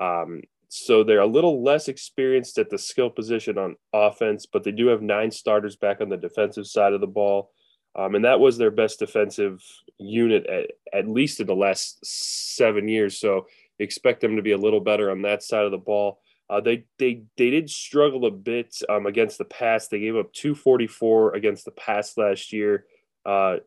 [0.00, 0.42] Um,
[0.76, 4.88] so they're a little less experienced at the skill position on offense, but they do
[4.88, 7.52] have nine starters back on the defensive side of the ball.
[7.94, 9.62] Um, and that was their best defensive
[9.98, 13.20] unit at, at least in the last seven years.
[13.20, 13.46] So
[13.78, 16.18] expect them to be a little better on that side of the ball.
[16.50, 19.86] Uh, they they they did struggle a bit um, against the pass.
[19.86, 22.84] They gave up 244 against the pass last year,
[23.24, 23.58] uh,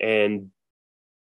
[0.00, 0.48] and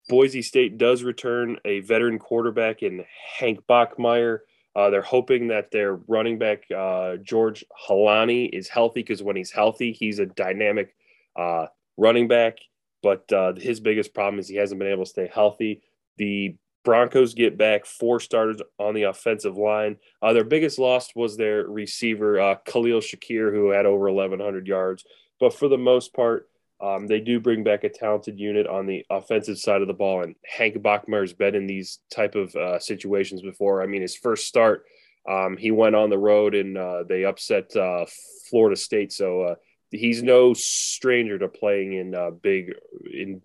[0.09, 3.05] Boise State does return a veteran quarterback in
[3.39, 4.39] Hank Bachmeier.
[4.75, 9.51] Uh, they're hoping that their running back uh, George Holani is healthy because when he's
[9.51, 10.95] healthy, he's a dynamic
[11.35, 12.59] uh, running back.
[13.03, 15.81] But uh, his biggest problem is he hasn't been able to stay healthy.
[16.17, 19.97] The Broncos get back four starters on the offensive line.
[20.21, 25.03] Uh, their biggest loss was their receiver uh, Khalil Shakir, who had over 1,100 yards.
[25.39, 26.47] But for the most part,
[26.81, 30.23] um, they do bring back a talented unit on the offensive side of the ball,
[30.23, 33.83] and Hank Bachmeier's been in these type of uh, situations before.
[33.83, 34.85] I mean, his first start,
[35.29, 38.05] um, he went on the road and uh, they upset uh,
[38.49, 39.55] Florida State, so uh,
[39.91, 42.73] he's no stranger to playing in uh, big
[43.13, 43.41] in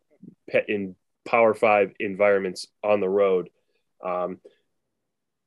[0.67, 0.97] in
[1.27, 3.51] Power Five environments on the road.
[4.03, 4.39] Um,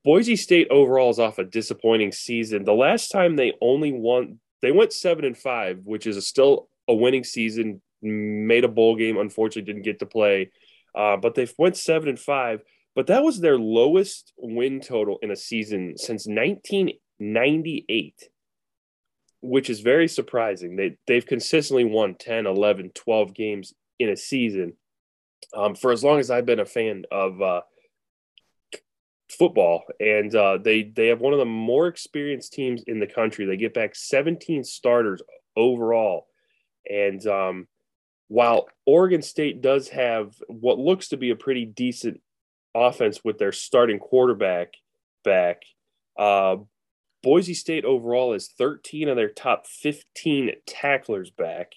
[0.05, 2.65] Boise State overall is off a disappointing season.
[2.65, 6.93] The last time they only won, they went seven and five, which is still a
[6.93, 7.81] winning season.
[8.01, 10.51] Made a bowl game, unfortunately didn't get to play,
[10.95, 12.61] uh, but they went seven and five.
[12.95, 18.29] But that was their lowest win total in a season since 1998,
[19.41, 20.75] which is very surprising.
[20.75, 24.73] They they've consistently won 10, 11, 12 games in a season
[25.53, 27.61] um, for as long as I've been a fan of uh,
[29.29, 33.45] football, and uh, they they have one of the more experienced teams in the country.
[33.45, 35.21] They get back 17 starters
[35.55, 36.27] overall,
[36.89, 37.67] and um,
[38.27, 42.21] while Oregon State does have what looks to be a pretty decent
[42.75, 44.73] offense with their starting quarterback
[45.23, 45.63] back,
[46.17, 46.57] uh,
[47.23, 51.73] Boise State overall is 13 of their top 15 tacklers back,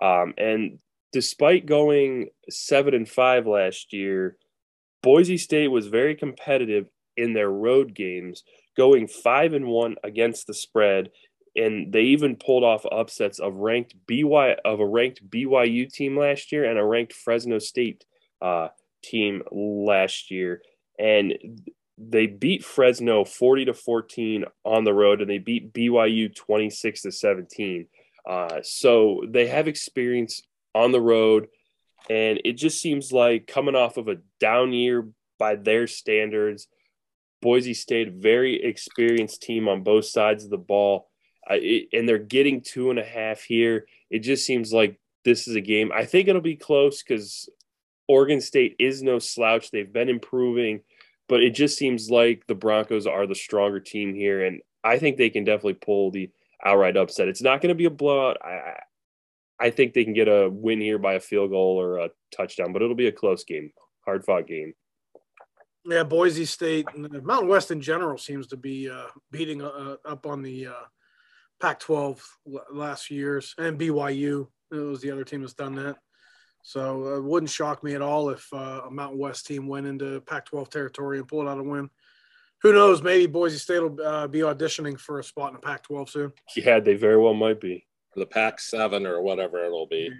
[0.00, 0.78] um, and
[1.12, 4.36] despite going seven and five last year,
[5.02, 8.44] Boise State was very competitive in their road games,
[8.76, 11.10] going five and one against the spread,
[11.56, 16.52] and they even pulled off upsets of ranked BY of a ranked BYU team last
[16.52, 18.04] year and a ranked Fresno State
[18.40, 18.68] uh,
[19.02, 20.62] team last year,
[20.98, 21.34] and
[21.98, 27.02] they beat Fresno forty to fourteen on the road, and they beat BYU twenty six
[27.02, 27.86] to seventeen.
[28.28, 30.42] Uh, so they have experience
[30.74, 31.48] on the road.
[32.08, 35.08] And it just seems like coming off of a down year
[35.38, 36.66] by their standards,
[37.42, 41.09] Boise State, very experienced team on both sides of the ball.
[41.50, 43.86] It, and they're getting two and a half here.
[44.10, 45.90] It just seems like this is a game.
[45.94, 47.48] I think it'll be close because
[48.08, 49.70] Oregon State is no slouch.
[49.70, 50.80] They've been improving,
[51.28, 54.44] but it just seems like the Broncos are the stronger team here.
[54.44, 56.30] And I think they can definitely pull the
[56.64, 57.28] outright upset.
[57.28, 58.38] It's not going to be a blowout.
[58.42, 58.80] I,
[59.60, 62.72] I think they can get a win here by a field goal or a touchdown,
[62.72, 63.72] but it'll be a close game,
[64.04, 64.74] hard fought game.
[65.84, 70.26] Yeah, Boise State and Mountain West in general seems to be uh, beating uh, up
[70.26, 70.86] on the uh,
[71.60, 72.20] Pac-12
[72.72, 75.96] last years, and BYU it was the other team that's done that.
[76.62, 79.86] So uh, it wouldn't shock me at all if uh, a Mountain West team went
[79.86, 81.90] into Pac-12 territory and pulled out a win.
[82.62, 83.02] Who knows?
[83.02, 86.32] Maybe Boise State will uh, be auditioning for a spot in the Pac-12 soon.
[86.56, 87.86] Yeah, they very well might be.
[88.16, 90.10] The Pac Seven or whatever it'll be.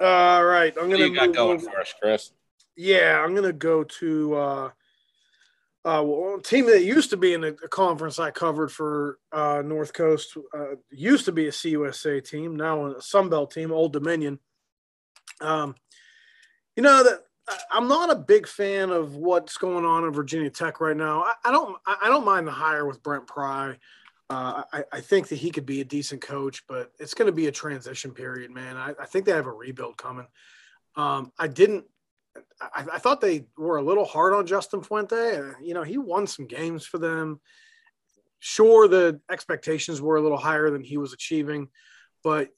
[0.00, 2.32] All right, I'm What do gonna you got going over- for us, Chris?
[2.76, 4.70] Yeah, I'm gonna go to uh,
[5.84, 9.62] uh, well, a team that used to be in the conference I covered for uh,
[9.64, 10.36] North Coast.
[10.56, 14.38] Uh, used to be a CUSA team, now a Sunbelt team, Old Dominion.
[15.40, 15.74] Um,
[16.76, 17.24] you know that
[17.70, 21.22] I'm not a big fan of what's going on in Virginia Tech right now.
[21.24, 23.76] I, I don't I don't mind the hire with Brent Pry.
[24.30, 27.32] Uh, I, I, think that he could be a decent coach, but it's going to
[27.32, 28.78] be a transition period, man.
[28.78, 30.26] I, I think they have a rebuild coming.
[30.96, 31.84] Um, I didn't.
[32.60, 35.40] I, I, thought they were a little hard on Justin Fuente.
[35.62, 37.40] You know, he won some games for them.
[38.38, 41.68] Sure, the expectations were a little higher than he was achieving,
[42.24, 42.48] but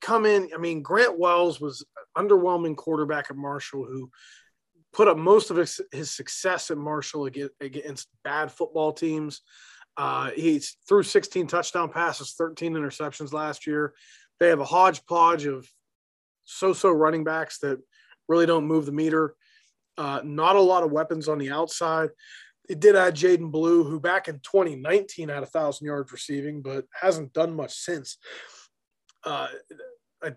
[0.00, 0.50] come in.
[0.54, 1.84] I mean, Grant Wells was
[2.16, 4.10] underwhelming quarterback at Marshall who
[4.92, 9.40] put up most of his, his success at Marshall against, against bad football teams.
[9.96, 13.94] Uh, he threw 16 touchdown passes, 13 interceptions last year.
[14.40, 15.68] They have a hodgepodge of
[16.44, 17.78] so-so running backs that
[18.28, 19.34] really don't move the meter.
[19.98, 22.10] Uh, not a lot of weapons on the outside.
[22.68, 26.86] It did add Jadan Blue, who back in 2019 had a thousand yards receiving, but
[26.98, 28.18] hasn't done much since.
[29.24, 29.48] Uh,
[30.22, 30.32] a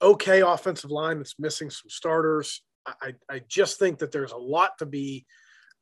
[0.00, 2.62] okay offensive line that's missing some starters.
[2.86, 5.26] I, I just think that there's a lot to be,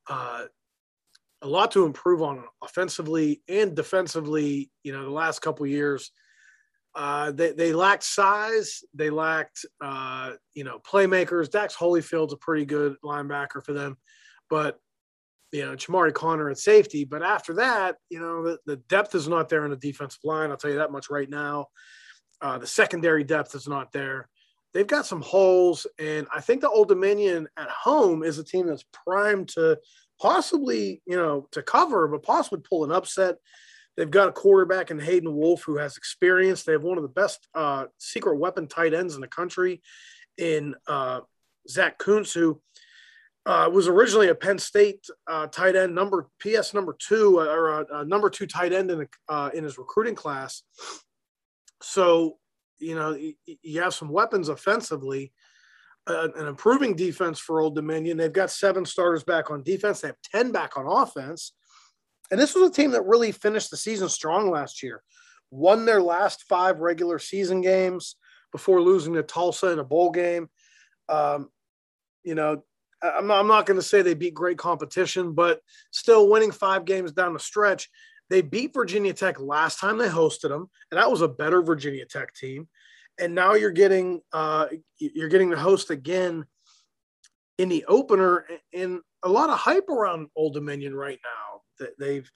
[0.09, 0.45] uh,
[1.43, 4.71] a lot to improve on offensively and defensively.
[4.85, 6.13] You know, the last couple years,
[6.95, 11.51] uh, they they lacked size, they lacked uh, you know playmakers.
[11.51, 13.97] Dax Hollifield's a pretty good linebacker for them,
[14.51, 14.79] but
[15.53, 17.05] you know Chamarri Connor at safety.
[17.05, 20.51] But after that, you know the, the depth is not there in the defensive line.
[20.51, 21.67] I'll tell you that much right now.
[22.43, 24.29] Uh, the secondary depth is not there.
[24.75, 28.67] They've got some holes, and I think the Old Dominion at home is a team
[28.67, 29.79] that's primed to
[30.21, 33.37] possibly, you know, to cover, but possibly pull an upset.
[33.97, 36.63] They've got a quarterback in Hayden Wolff who has experience.
[36.63, 39.83] They have one of the best uh, secret weapon tight ends in the country
[40.39, 41.21] in uh,
[41.69, 42.61] Zach Kuntz, who
[43.45, 48.05] uh, was originally a Penn State uh, tight end, number PS number two uh, or
[48.05, 50.63] number two tight end in, uh, in his recruiting class.
[51.83, 52.39] So,
[52.79, 53.19] you know,
[53.63, 55.33] you have some weapons offensively,
[56.07, 58.17] uh, an improving defense for Old Dominion.
[58.17, 61.53] They've got seven starters back on defense, they have 10 back on offense.
[62.33, 65.05] And this was a team that really finished the season strong last year,
[65.53, 68.17] won their last five regular season games
[68.51, 70.49] before losing to Tulsa in a bowl game.
[71.09, 71.51] Um,
[72.25, 72.65] you know,
[73.01, 75.61] I'm not, not going to say they beat great competition, but
[75.93, 77.89] still winning five games down the stretch
[78.33, 82.07] they beat Virginia Tech last time they hosted them, and that was a better Virginia
[82.07, 82.67] Tech team.
[83.21, 84.69] And now you're getting uh,
[84.99, 86.47] you're getting to host again
[87.59, 91.52] in the opener, and a lot of hype around Old Dominion right now.
[91.99, 92.31] They've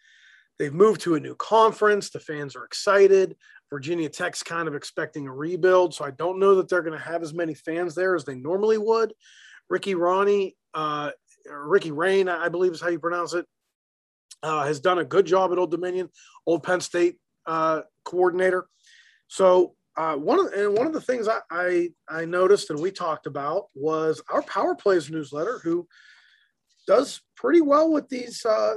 [0.59, 2.11] they've moved to a new conference.
[2.11, 3.37] The fans are excited.
[3.71, 7.05] Virginia Tech's kind of expecting a rebuild, so I don't know that they're going to
[7.05, 9.13] have as many fans there as they normally would.
[9.69, 11.11] Ricky Ronnie, uh,
[11.47, 13.45] Ricky Rahne, I believe is how you pronounce it
[14.43, 16.09] uh, has done a good job at Old Dominion,
[16.47, 18.67] Old Penn State uh, coordinator.
[19.29, 22.91] So uh, one of and one of the things I, I, I noticed and we
[22.91, 25.89] talked about was our Power Plays newsletter, who
[26.87, 28.75] does pretty well with these uh,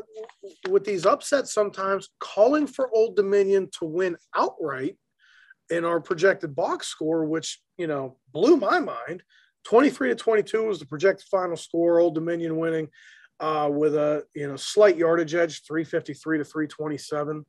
[0.70, 4.98] with these upsets sometimes, calling for Old Dominion to win outright
[5.70, 9.24] in our projected box score, which you know blew my mind.
[9.66, 12.00] 23 to 22 was the projected final score.
[12.00, 12.90] Old Dominion winning
[13.40, 17.46] uh, with a you know slight yardage edge, 353 to 327.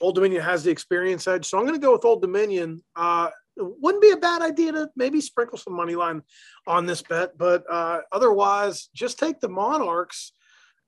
[0.00, 2.82] Old Dominion has the experience edge, so I'm going to go with Old Dominion.
[2.96, 6.22] Uh, wouldn't be a bad idea to maybe sprinkle some money line
[6.66, 10.32] on this bet, but uh, otherwise, just take the Monarchs.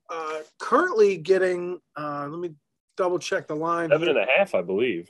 [0.09, 2.51] Uh, currently getting, uh, let me
[2.95, 3.89] double check the line.
[3.89, 5.09] Seven and a half, I believe.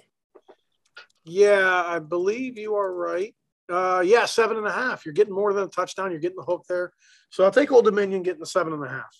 [1.24, 3.36] Yeah, I believe you are right.
[3.70, 5.06] Uh, yeah, seven and a half.
[5.06, 6.12] You're getting more than a touchdown.
[6.12, 6.94] You're getting the hook there.
[7.30, 9.16] So I'll take Old Dominion getting the seven and a half.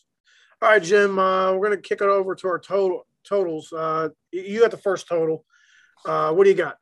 [0.62, 1.20] All right, Jim.
[1.20, 3.72] Uh, we're gonna kick it over to our total totals.
[3.74, 5.46] Uh, you got the first total.
[6.06, 6.78] Uh, what do you got?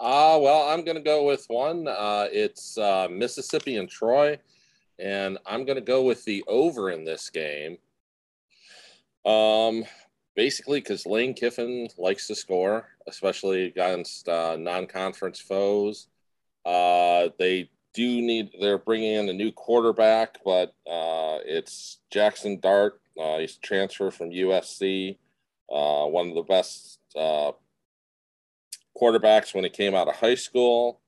[0.00, 1.88] Uh, well, I'm gonna go with one.
[1.88, 4.38] Uh, it's uh, Mississippi and Troy,
[4.98, 7.78] and I'm gonna go with the over in this game.
[9.24, 9.84] Um,
[10.38, 16.06] basically because Lane Kiffin likes to score, especially against uh, non-conference foes.
[16.64, 23.00] Uh, they do need, they're bringing in a new quarterback, but uh, it's Jackson Dart.
[23.20, 25.16] Uh, he's transfer from USC,
[25.68, 27.50] uh, one of the best uh,
[29.00, 31.00] quarterbacks when he came out of high school.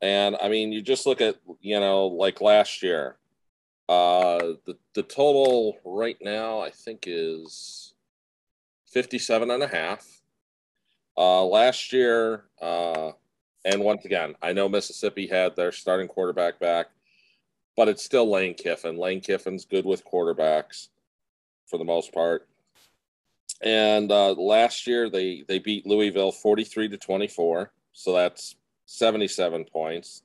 [0.00, 3.16] And I mean, you just look at, you know, like last year,
[3.88, 7.94] uh, the, the total right now, I think, is
[8.92, 10.06] 57 and a half.
[11.16, 13.12] Uh, last year, uh,
[13.64, 16.86] and once again, I know Mississippi had their starting quarterback back,
[17.76, 18.96] but it's still Lane Kiffin.
[18.96, 20.88] Lane Kiffin's good with quarterbacks
[21.66, 22.48] for the most part.
[23.64, 27.72] And uh, last year they they beat Louisville 43 to 24.
[27.92, 28.56] So that's
[28.86, 30.22] 77 points.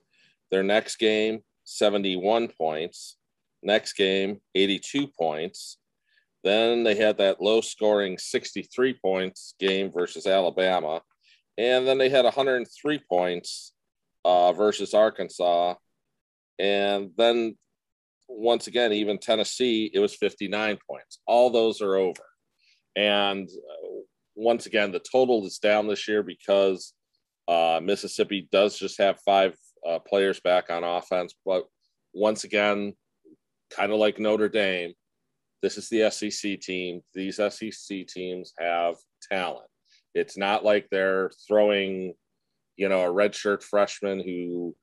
[0.50, 3.16] Their next game, 71 points.
[3.62, 5.78] Next game, 82 points.
[6.44, 11.02] Then they had that low scoring 63 points game versus Alabama.
[11.58, 13.72] And then they had 103 points
[14.24, 15.74] uh, versus Arkansas.
[16.58, 17.56] And then
[18.28, 21.20] once again, even Tennessee, it was 59 points.
[21.26, 22.22] All those are over.
[22.96, 23.88] And uh,
[24.34, 26.92] once again, the total is down this year because
[27.48, 29.54] uh, Mississippi does just have five
[29.86, 31.34] uh, players back on offense.
[31.44, 31.64] But
[32.12, 32.94] once again,
[33.70, 34.94] kind of like Notre Dame,
[35.62, 37.02] this is the SEC team.
[37.14, 38.96] These SEC teams have
[39.30, 39.66] talent.
[40.14, 42.14] It's not like they're throwing,
[42.76, 44.74] you know, a redshirt freshman who,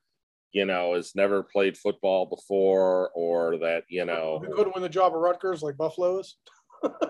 [0.52, 5.12] you know, has never played football before or that, you know, couldn't win the job
[5.12, 6.36] at Rutgers like Buffalo is.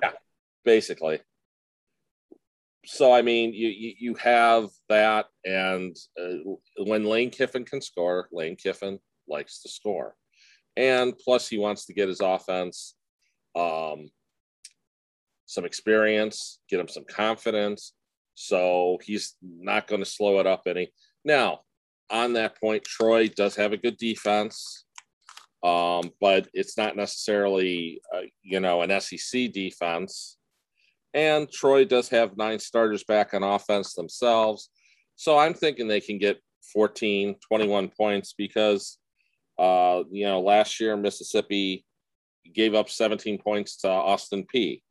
[0.03, 0.13] yeah,
[0.65, 1.21] basically.
[2.87, 8.29] So I mean, you you, you have that, and uh, when Lane Kiffin can score,
[8.33, 8.99] Lane Kiffin
[9.29, 10.15] likes to score,
[10.77, 12.95] and plus he wants to get his offense
[13.59, 14.11] um,
[15.47, 17.95] some experience, get him some confidence.
[18.35, 20.93] So he's not going to slow it up any.
[21.25, 21.61] Now,
[22.11, 24.85] on that point, Troy does have a good defense,
[25.65, 30.38] um, but it's not necessarily, uh, you know, an SEC defense.
[31.15, 34.71] And Troy does have nine starters back on offense themselves.
[35.17, 36.41] So I'm thinking they can get
[36.73, 38.99] 14, 21 points because,
[39.59, 41.85] uh, you know, last year Mississippi
[42.55, 44.83] gave up 17 points to Austin Peay.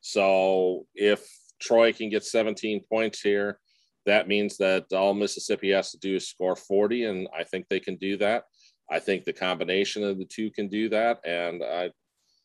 [0.00, 1.28] So if
[1.60, 3.58] Troy can get 17 points here,
[4.06, 7.80] that means that all Mississippi has to do is score 40, and I think they
[7.80, 8.44] can do that.
[8.90, 11.90] I think the combination of the two can do that, and I,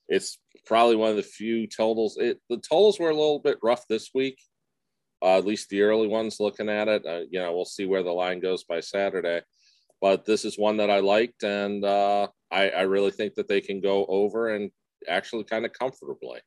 [0.08, 2.18] it's probably one of the few totals.
[2.18, 4.40] It, the totals were a little bit rough this week,
[5.22, 6.40] uh, at least the early ones.
[6.40, 9.42] Looking at it, uh, you know, we'll see where the line goes by Saturday.
[10.02, 13.62] But this is one that I liked, and uh, I, I really think that they
[13.62, 14.70] can go over and
[15.08, 16.40] actually kind of comfortably.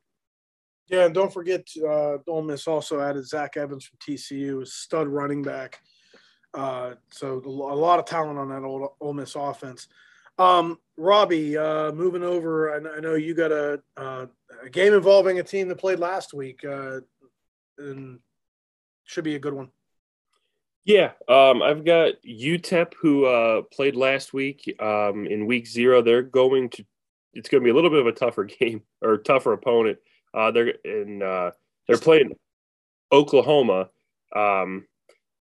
[0.89, 5.09] Yeah, and don't forget, uh, Ole Miss also added Zach Evans from TCU, a stud
[5.09, 5.81] running back.
[6.55, 9.89] Uh, so a lot of talent on that old Ole Miss offense.
[10.39, 14.27] Um, Robbie, uh, moving over, I, I, know you got a, uh,
[14.63, 17.01] a, game involving a team that played last week, uh,
[17.79, 18.19] and
[19.05, 19.71] should be a good one.
[20.85, 26.01] Yeah, um, I've got UTEP who uh, played last week um, in week zero.
[26.01, 26.85] They're going to.
[27.35, 29.99] It's going to be a little bit of a tougher game or tougher opponent.
[30.33, 31.23] Uh, they're in.
[31.23, 31.51] Uh,
[31.89, 32.37] they're playing
[33.13, 33.91] Oklahoma,
[34.35, 34.87] um,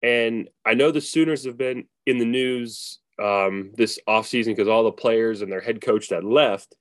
[0.03, 4.85] and I know the Sooners have been in the news um, this offseason because all
[4.85, 6.75] the players and their head coach that left.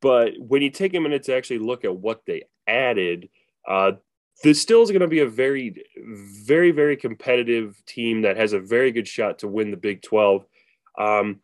[0.00, 3.28] But when you take a minute to actually look at what they added,
[3.66, 3.92] uh,
[4.42, 8.60] this still is going to be a very, very, very competitive team that has a
[8.60, 10.44] very good shot to win the Big 12.
[10.98, 11.40] Um,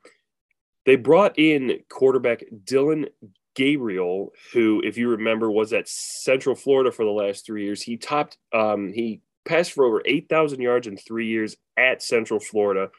[0.84, 3.07] they brought in quarterback Dillon
[3.55, 7.82] Gabriel, who, if you remember, was at Central Florida for the last three years.
[7.82, 12.90] He topped, um, he passed for over 8,000 yards in three years at Central Florida.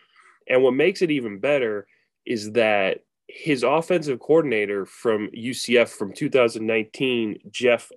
[0.48, 1.88] And what makes it even better
[2.26, 7.90] is that his offensive coordinator from UCF from 2019, Jeff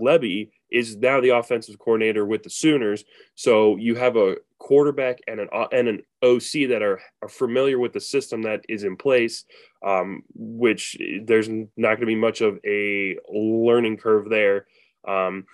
[0.00, 3.04] Lebby, is now the offensive coordinator with the Sooners.
[3.34, 7.92] So you have a quarterback and an and an OC that are, are familiar with
[7.92, 9.44] the system that is in place,
[9.84, 14.66] um, which there's not going to be much of a learning curve there.
[15.06, 15.44] Um,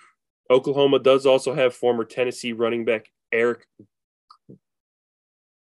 [0.49, 3.67] Oklahoma does also have former Tennessee running back Eric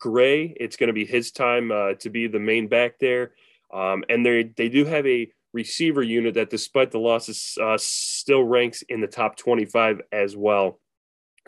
[0.05, 0.55] Gray.
[0.61, 3.33] It's going to be his time uh, to be the main back there,
[3.73, 8.45] um, and they they do have a receiver unit that, despite the losses, uh, still
[8.45, 10.79] ranks in the top 25 as well.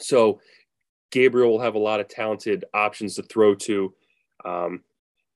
[0.01, 0.41] So
[1.11, 3.93] Gabriel will have a lot of talented options to throw to.
[4.43, 4.85] Um,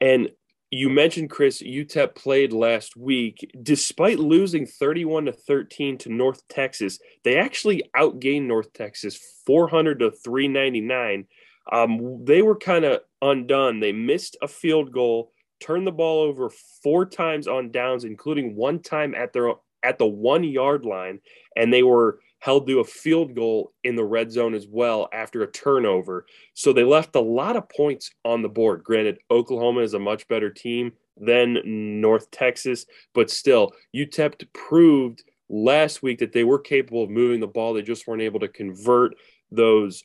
[0.01, 0.31] and
[0.71, 3.51] you mentioned Chris UTEP played last week.
[3.63, 10.11] Despite losing 31 to 13 to North Texas, they actually outgained North Texas 400 to
[10.11, 11.27] 399.
[11.71, 13.81] Um, they were kind of undone.
[13.81, 16.51] They missed a field goal turned the ball over
[16.83, 19.53] four times on downs, including one time at their
[19.83, 21.21] at the one yard line,
[21.57, 25.43] and they were held to a field goal in the red zone as well after
[25.43, 26.27] a turnover.
[26.55, 28.83] So they left a lot of points on the board.
[28.83, 36.03] Granted, Oklahoma is a much better team than North Texas, but still, UTEP proved last
[36.03, 37.75] week that they were capable of moving the ball.
[37.75, 39.15] They just weren't able to convert
[39.51, 40.05] those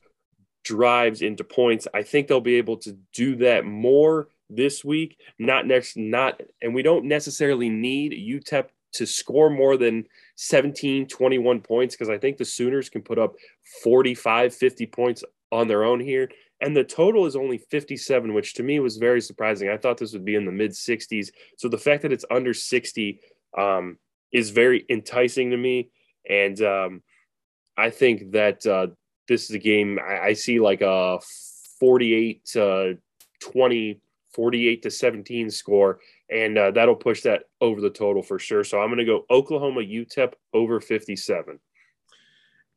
[0.65, 1.87] drives into points.
[1.93, 5.17] I think they'll be able to do that more this week.
[5.39, 10.05] Not next, not, and we don't necessarily need UTEP to score more than
[10.35, 13.35] 17, 21 points because I think the Sooners can put up
[13.83, 16.29] 45, 50 points on their own here.
[16.61, 19.69] And the total is only 57, which to me was very surprising.
[19.69, 21.29] I thought this would be in the mid 60s.
[21.57, 23.19] So the fact that it's under 60
[23.57, 23.97] um,
[24.31, 25.89] is very enticing to me.
[26.27, 27.03] And um,
[27.77, 28.87] I think that uh,
[29.27, 31.19] this is a game I, I see like a
[31.79, 32.97] 48 to
[33.41, 33.99] 20,
[34.33, 35.99] 48 to 17 score.
[36.29, 38.63] And uh, that'll push that over the total for sure.
[38.63, 41.59] So I'm going to go Oklahoma UTEP over 57.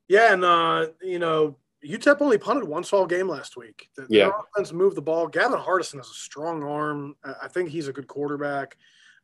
[0.09, 0.33] Yeah.
[0.33, 3.89] And, uh, you know, UTEP only punted once all game last week.
[3.97, 4.25] The, yeah.
[4.25, 5.29] Their offense moved the ball.
[5.29, 7.17] Gavin Hardison has a strong arm.
[7.25, 8.77] I think he's a good quarterback.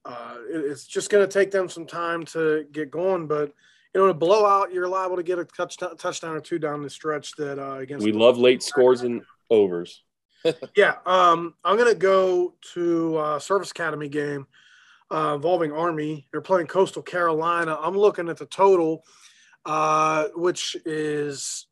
[0.05, 3.53] Uh, it, it's just going to take them some time to get going, but
[3.95, 6.83] you know, in a blowout, you're liable to get a touchdown, touchdown or two down
[6.83, 7.37] the stretch.
[7.37, 10.03] That uh, against we love late scores and overs.
[10.77, 14.47] yeah, um, I'm going to go to uh, Service Academy game
[15.13, 16.27] uh, involving Army.
[16.33, 17.79] They're playing Coastal Carolina.
[17.81, 19.05] I'm looking at the total,
[19.65, 21.67] uh, which is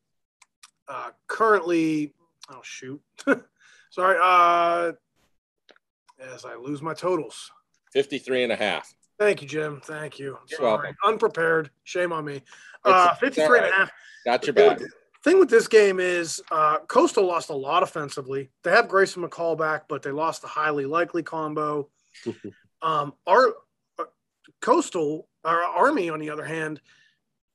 [0.87, 2.13] uh, currently,
[2.49, 3.01] oh shoot,
[3.91, 4.93] sorry, uh,
[6.33, 7.51] as I lose my totals.
[7.91, 8.95] 53 and a half.
[9.23, 9.79] Thank you, Jim.
[9.81, 10.37] Thank you.
[10.49, 10.69] You're Sorry.
[10.69, 10.95] welcome.
[11.05, 11.71] Unprepared.
[11.85, 12.41] Shame on me.
[12.83, 13.91] Uh, 53 and a half.
[14.25, 14.77] Got your back.
[14.77, 14.93] thing with-
[15.23, 18.49] Thing with this game is uh, Coastal lost a lot offensively.
[18.65, 21.87] They have Grayson McCall back, but they lost the Heiligh Likely combo.
[22.81, 23.53] um, our
[23.97, 24.03] uh,
[24.59, 26.81] Coastal, our Army, on the other hand,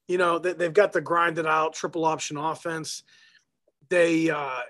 [0.07, 3.03] you know they, they've got the grinded out triple option offense.
[3.91, 4.61] They uh,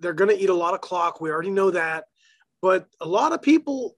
[0.00, 1.20] they're going to eat a lot of clock.
[1.20, 2.06] We already know that,
[2.60, 3.96] but a lot of people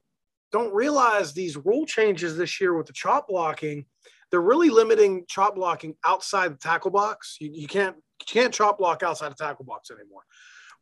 [0.52, 3.84] don't realize these rule changes this year with the chop blocking.
[4.30, 7.36] They're really limiting chop blocking outside the tackle box.
[7.40, 10.22] You, you can't you can't chop block outside the tackle box anymore,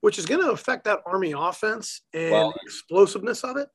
[0.00, 3.68] which is going to affect that Army offense and Well- explosiveness of it.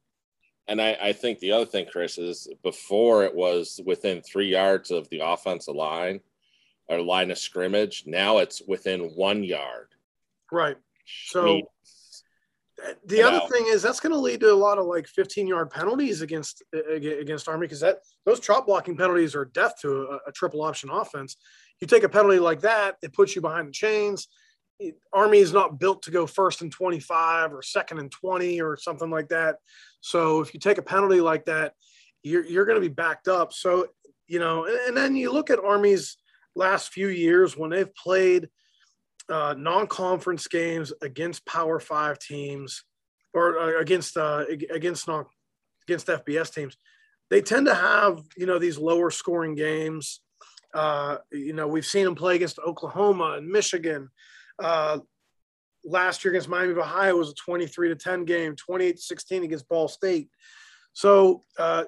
[0.67, 4.91] And I, I think the other thing, Chris, is before it was within three yards
[4.91, 6.21] of the offensive line
[6.87, 8.03] or line of scrimmage.
[8.05, 9.87] Now it's within one yard.
[10.51, 10.77] Right.
[11.05, 11.61] So
[13.05, 13.47] the You other know.
[13.47, 16.63] thing is that's going to lead to a lot of like 15 yard penalties against
[16.89, 20.89] against Army because that those chop blocking penalties are death to a, a triple option
[20.89, 21.37] offense.
[21.79, 24.27] You take a penalty like that, it puts you behind the chains.
[24.79, 28.77] It- Army is not built to go first and 25 or second and 20 or
[28.77, 29.57] something like that.
[30.01, 31.73] So if you take a penalty like that,
[32.23, 33.53] you're you're going to be backed up.
[33.53, 33.87] So
[34.27, 36.17] you know, and, and then you look at Army's
[36.55, 38.49] last few years when they've played
[39.31, 42.83] uh, non-conference games against Power Five teams
[43.33, 45.25] or uh, against uh, against non
[45.87, 46.77] against FBS teams,
[47.29, 50.21] they tend to have you know these lower scoring games.
[50.73, 54.09] Uh, you know, we've seen them play against Oklahoma and Michigan.
[54.61, 54.99] Uh,
[55.83, 59.43] last year against Miami of Ohio was a 23 to 10 game, 28 to 16
[59.43, 60.29] against Ball State.
[60.93, 61.85] So, uh,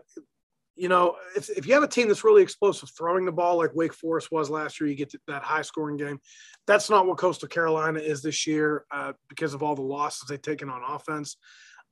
[0.76, 3.76] you know, if, if you have a team that's really explosive throwing the ball like
[3.76, 6.20] Wake Forest was last year, you get that high scoring game.
[6.66, 10.42] That's not what Coastal Carolina is this year uh, because of all the losses they've
[10.42, 11.38] taken on offense.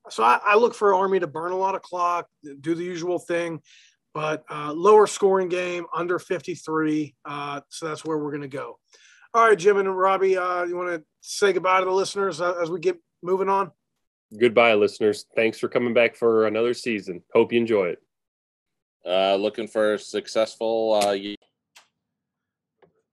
[0.10, 2.28] So I, I look for Army to burn a lot of clock,
[2.62, 3.62] do the usual thing,
[4.14, 7.16] but uh, lower scoring game under 53.
[7.24, 8.80] Uh, so that's where we're going to go.
[9.34, 12.56] All right, Jim and Robbie, uh, you want to say goodbye to the listeners uh,
[12.62, 13.72] as we get moving on?
[14.38, 15.26] Goodbye, listeners.
[15.36, 17.22] Thanks for coming back for another season.
[17.34, 18.00] Hope you enjoy it.
[19.06, 21.36] Uh, looking for a successful uh, ye-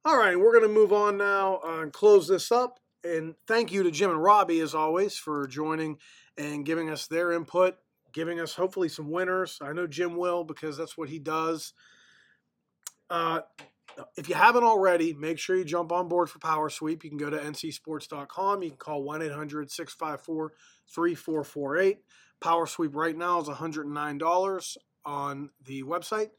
[0.05, 2.81] All right, we're going to move on now and close this up.
[3.05, 5.99] And thank you to Jim and Robbie, as always, for joining
[6.37, 7.77] and giving us their input,
[8.13, 9.59] giving us hopefully some winners.
[9.63, 11.73] I know Jim will because that's what he does.
[13.09, 13.41] Uh,
[14.17, 17.03] if you haven't already, make sure you jump on board for Power Sweep.
[17.05, 18.63] You can go to ncsports.com.
[18.63, 20.53] You can call 1 800 654
[20.95, 21.99] 3448.
[22.41, 26.31] Power Sweep right now is $109 on the website.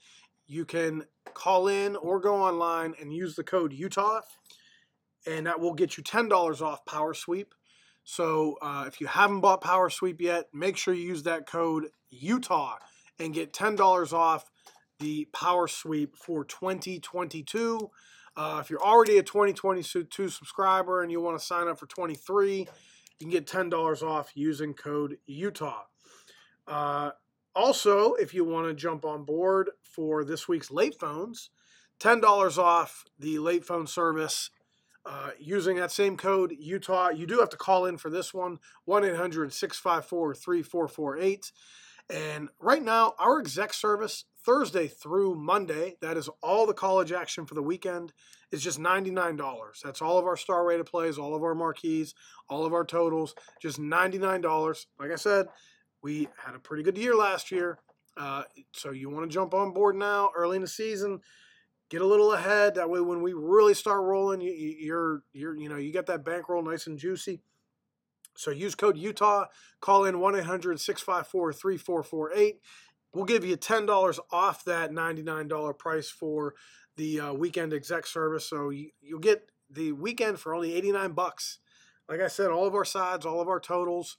[0.48, 4.22] You can call in or go online and use the code Utah,
[5.28, 7.54] and that will get you $10 off Power Sweep.
[8.04, 11.90] So uh, if you haven't bought Power Sweep yet, make sure you use that code
[12.10, 12.78] Utah
[13.20, 14.46] and get $10 off
[15.00, 17.90] the Power Sweep for 2022.
[18.36, 22.60] Uh, if you're already a 2022 subscriber and you want to sign up for 23,
[22.60, 22.68] you
[23.20, 25.84] can get $10 off using code Utah.
[26.68, 27.12] Uh,
[27.56, 31.50] also, if you want to jump on board for this week's late phones,
[32.00, 34.50] $10 off the late phone service
[35.06, 37.10] uh, using that same code Utah.
[37.10, 41.52] You do have to call in for this one 1 800 654 3448.
[42.12, 47.46] And right now, our exec service, Thursday through Monday, that is all the college action
[47.46, 48.14] for the weekend,
[48.52, 49.82] is just $99.
[49.84, 52.16] That's all of our star rated plays, all of our marquees,
[52.50, 54.86] all of our totals, just $99.
[55.00, 55.48] Like I said,
[56.02, 57.80] we had a pretty good year last year.
[58.18, 58.44] Uh,
[58.74, 61.20] so you want to jump on board now, early in the season,
[61.90, 62.76] get a little ahead.
[62.76, 66.26] That way, when we really start rolling, you, you're you're you know you get that
[66.26, 67.42] bankroll nice and juicy.
[68.36, 69.46] So use code Utah.
[69.82, 72.62] Call in 1 800 654 3448.
[73.14, 76.54] We'll give you $10 off that $99 price for
[76.96, 78.46] the uh, weekend exec service.
[78.46, 81.60] So you, you'll get the weekend for only 89 bucks.
[82.08, 84.16] Like I said, all of our sides, all of our totals,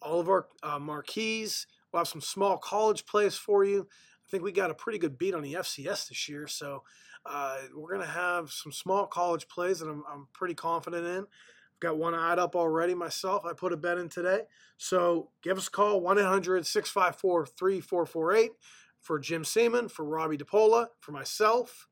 [0.00, 1.66] all of our uh, marquees.
[1.92, 3.88] We'll have some small college plays for you.
[4.26, 6.46] I think we got a pretty good beat on the FCS this year.
[6.46, 6.82] So
[7.24, 11.18] uh, we're going to have some small college plays that I'm, I'm pretty confident in.
[11.18, 13.44] I've got one eyed up already myself.
[13.44, 14.42] I put a bet in today.
[14.78, 18.52] So give us a call 1 800 654 3448
[19.00, 21.86] for Jim Seaman, for Robbie DePola, for myself,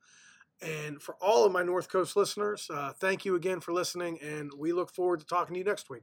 [0.60, 2.68] and for all of my North Coast listeners.
[2.72, 5.88] Uh, thank you again for listening, and we look forward to talking to you next
[5.88, 6.02] week.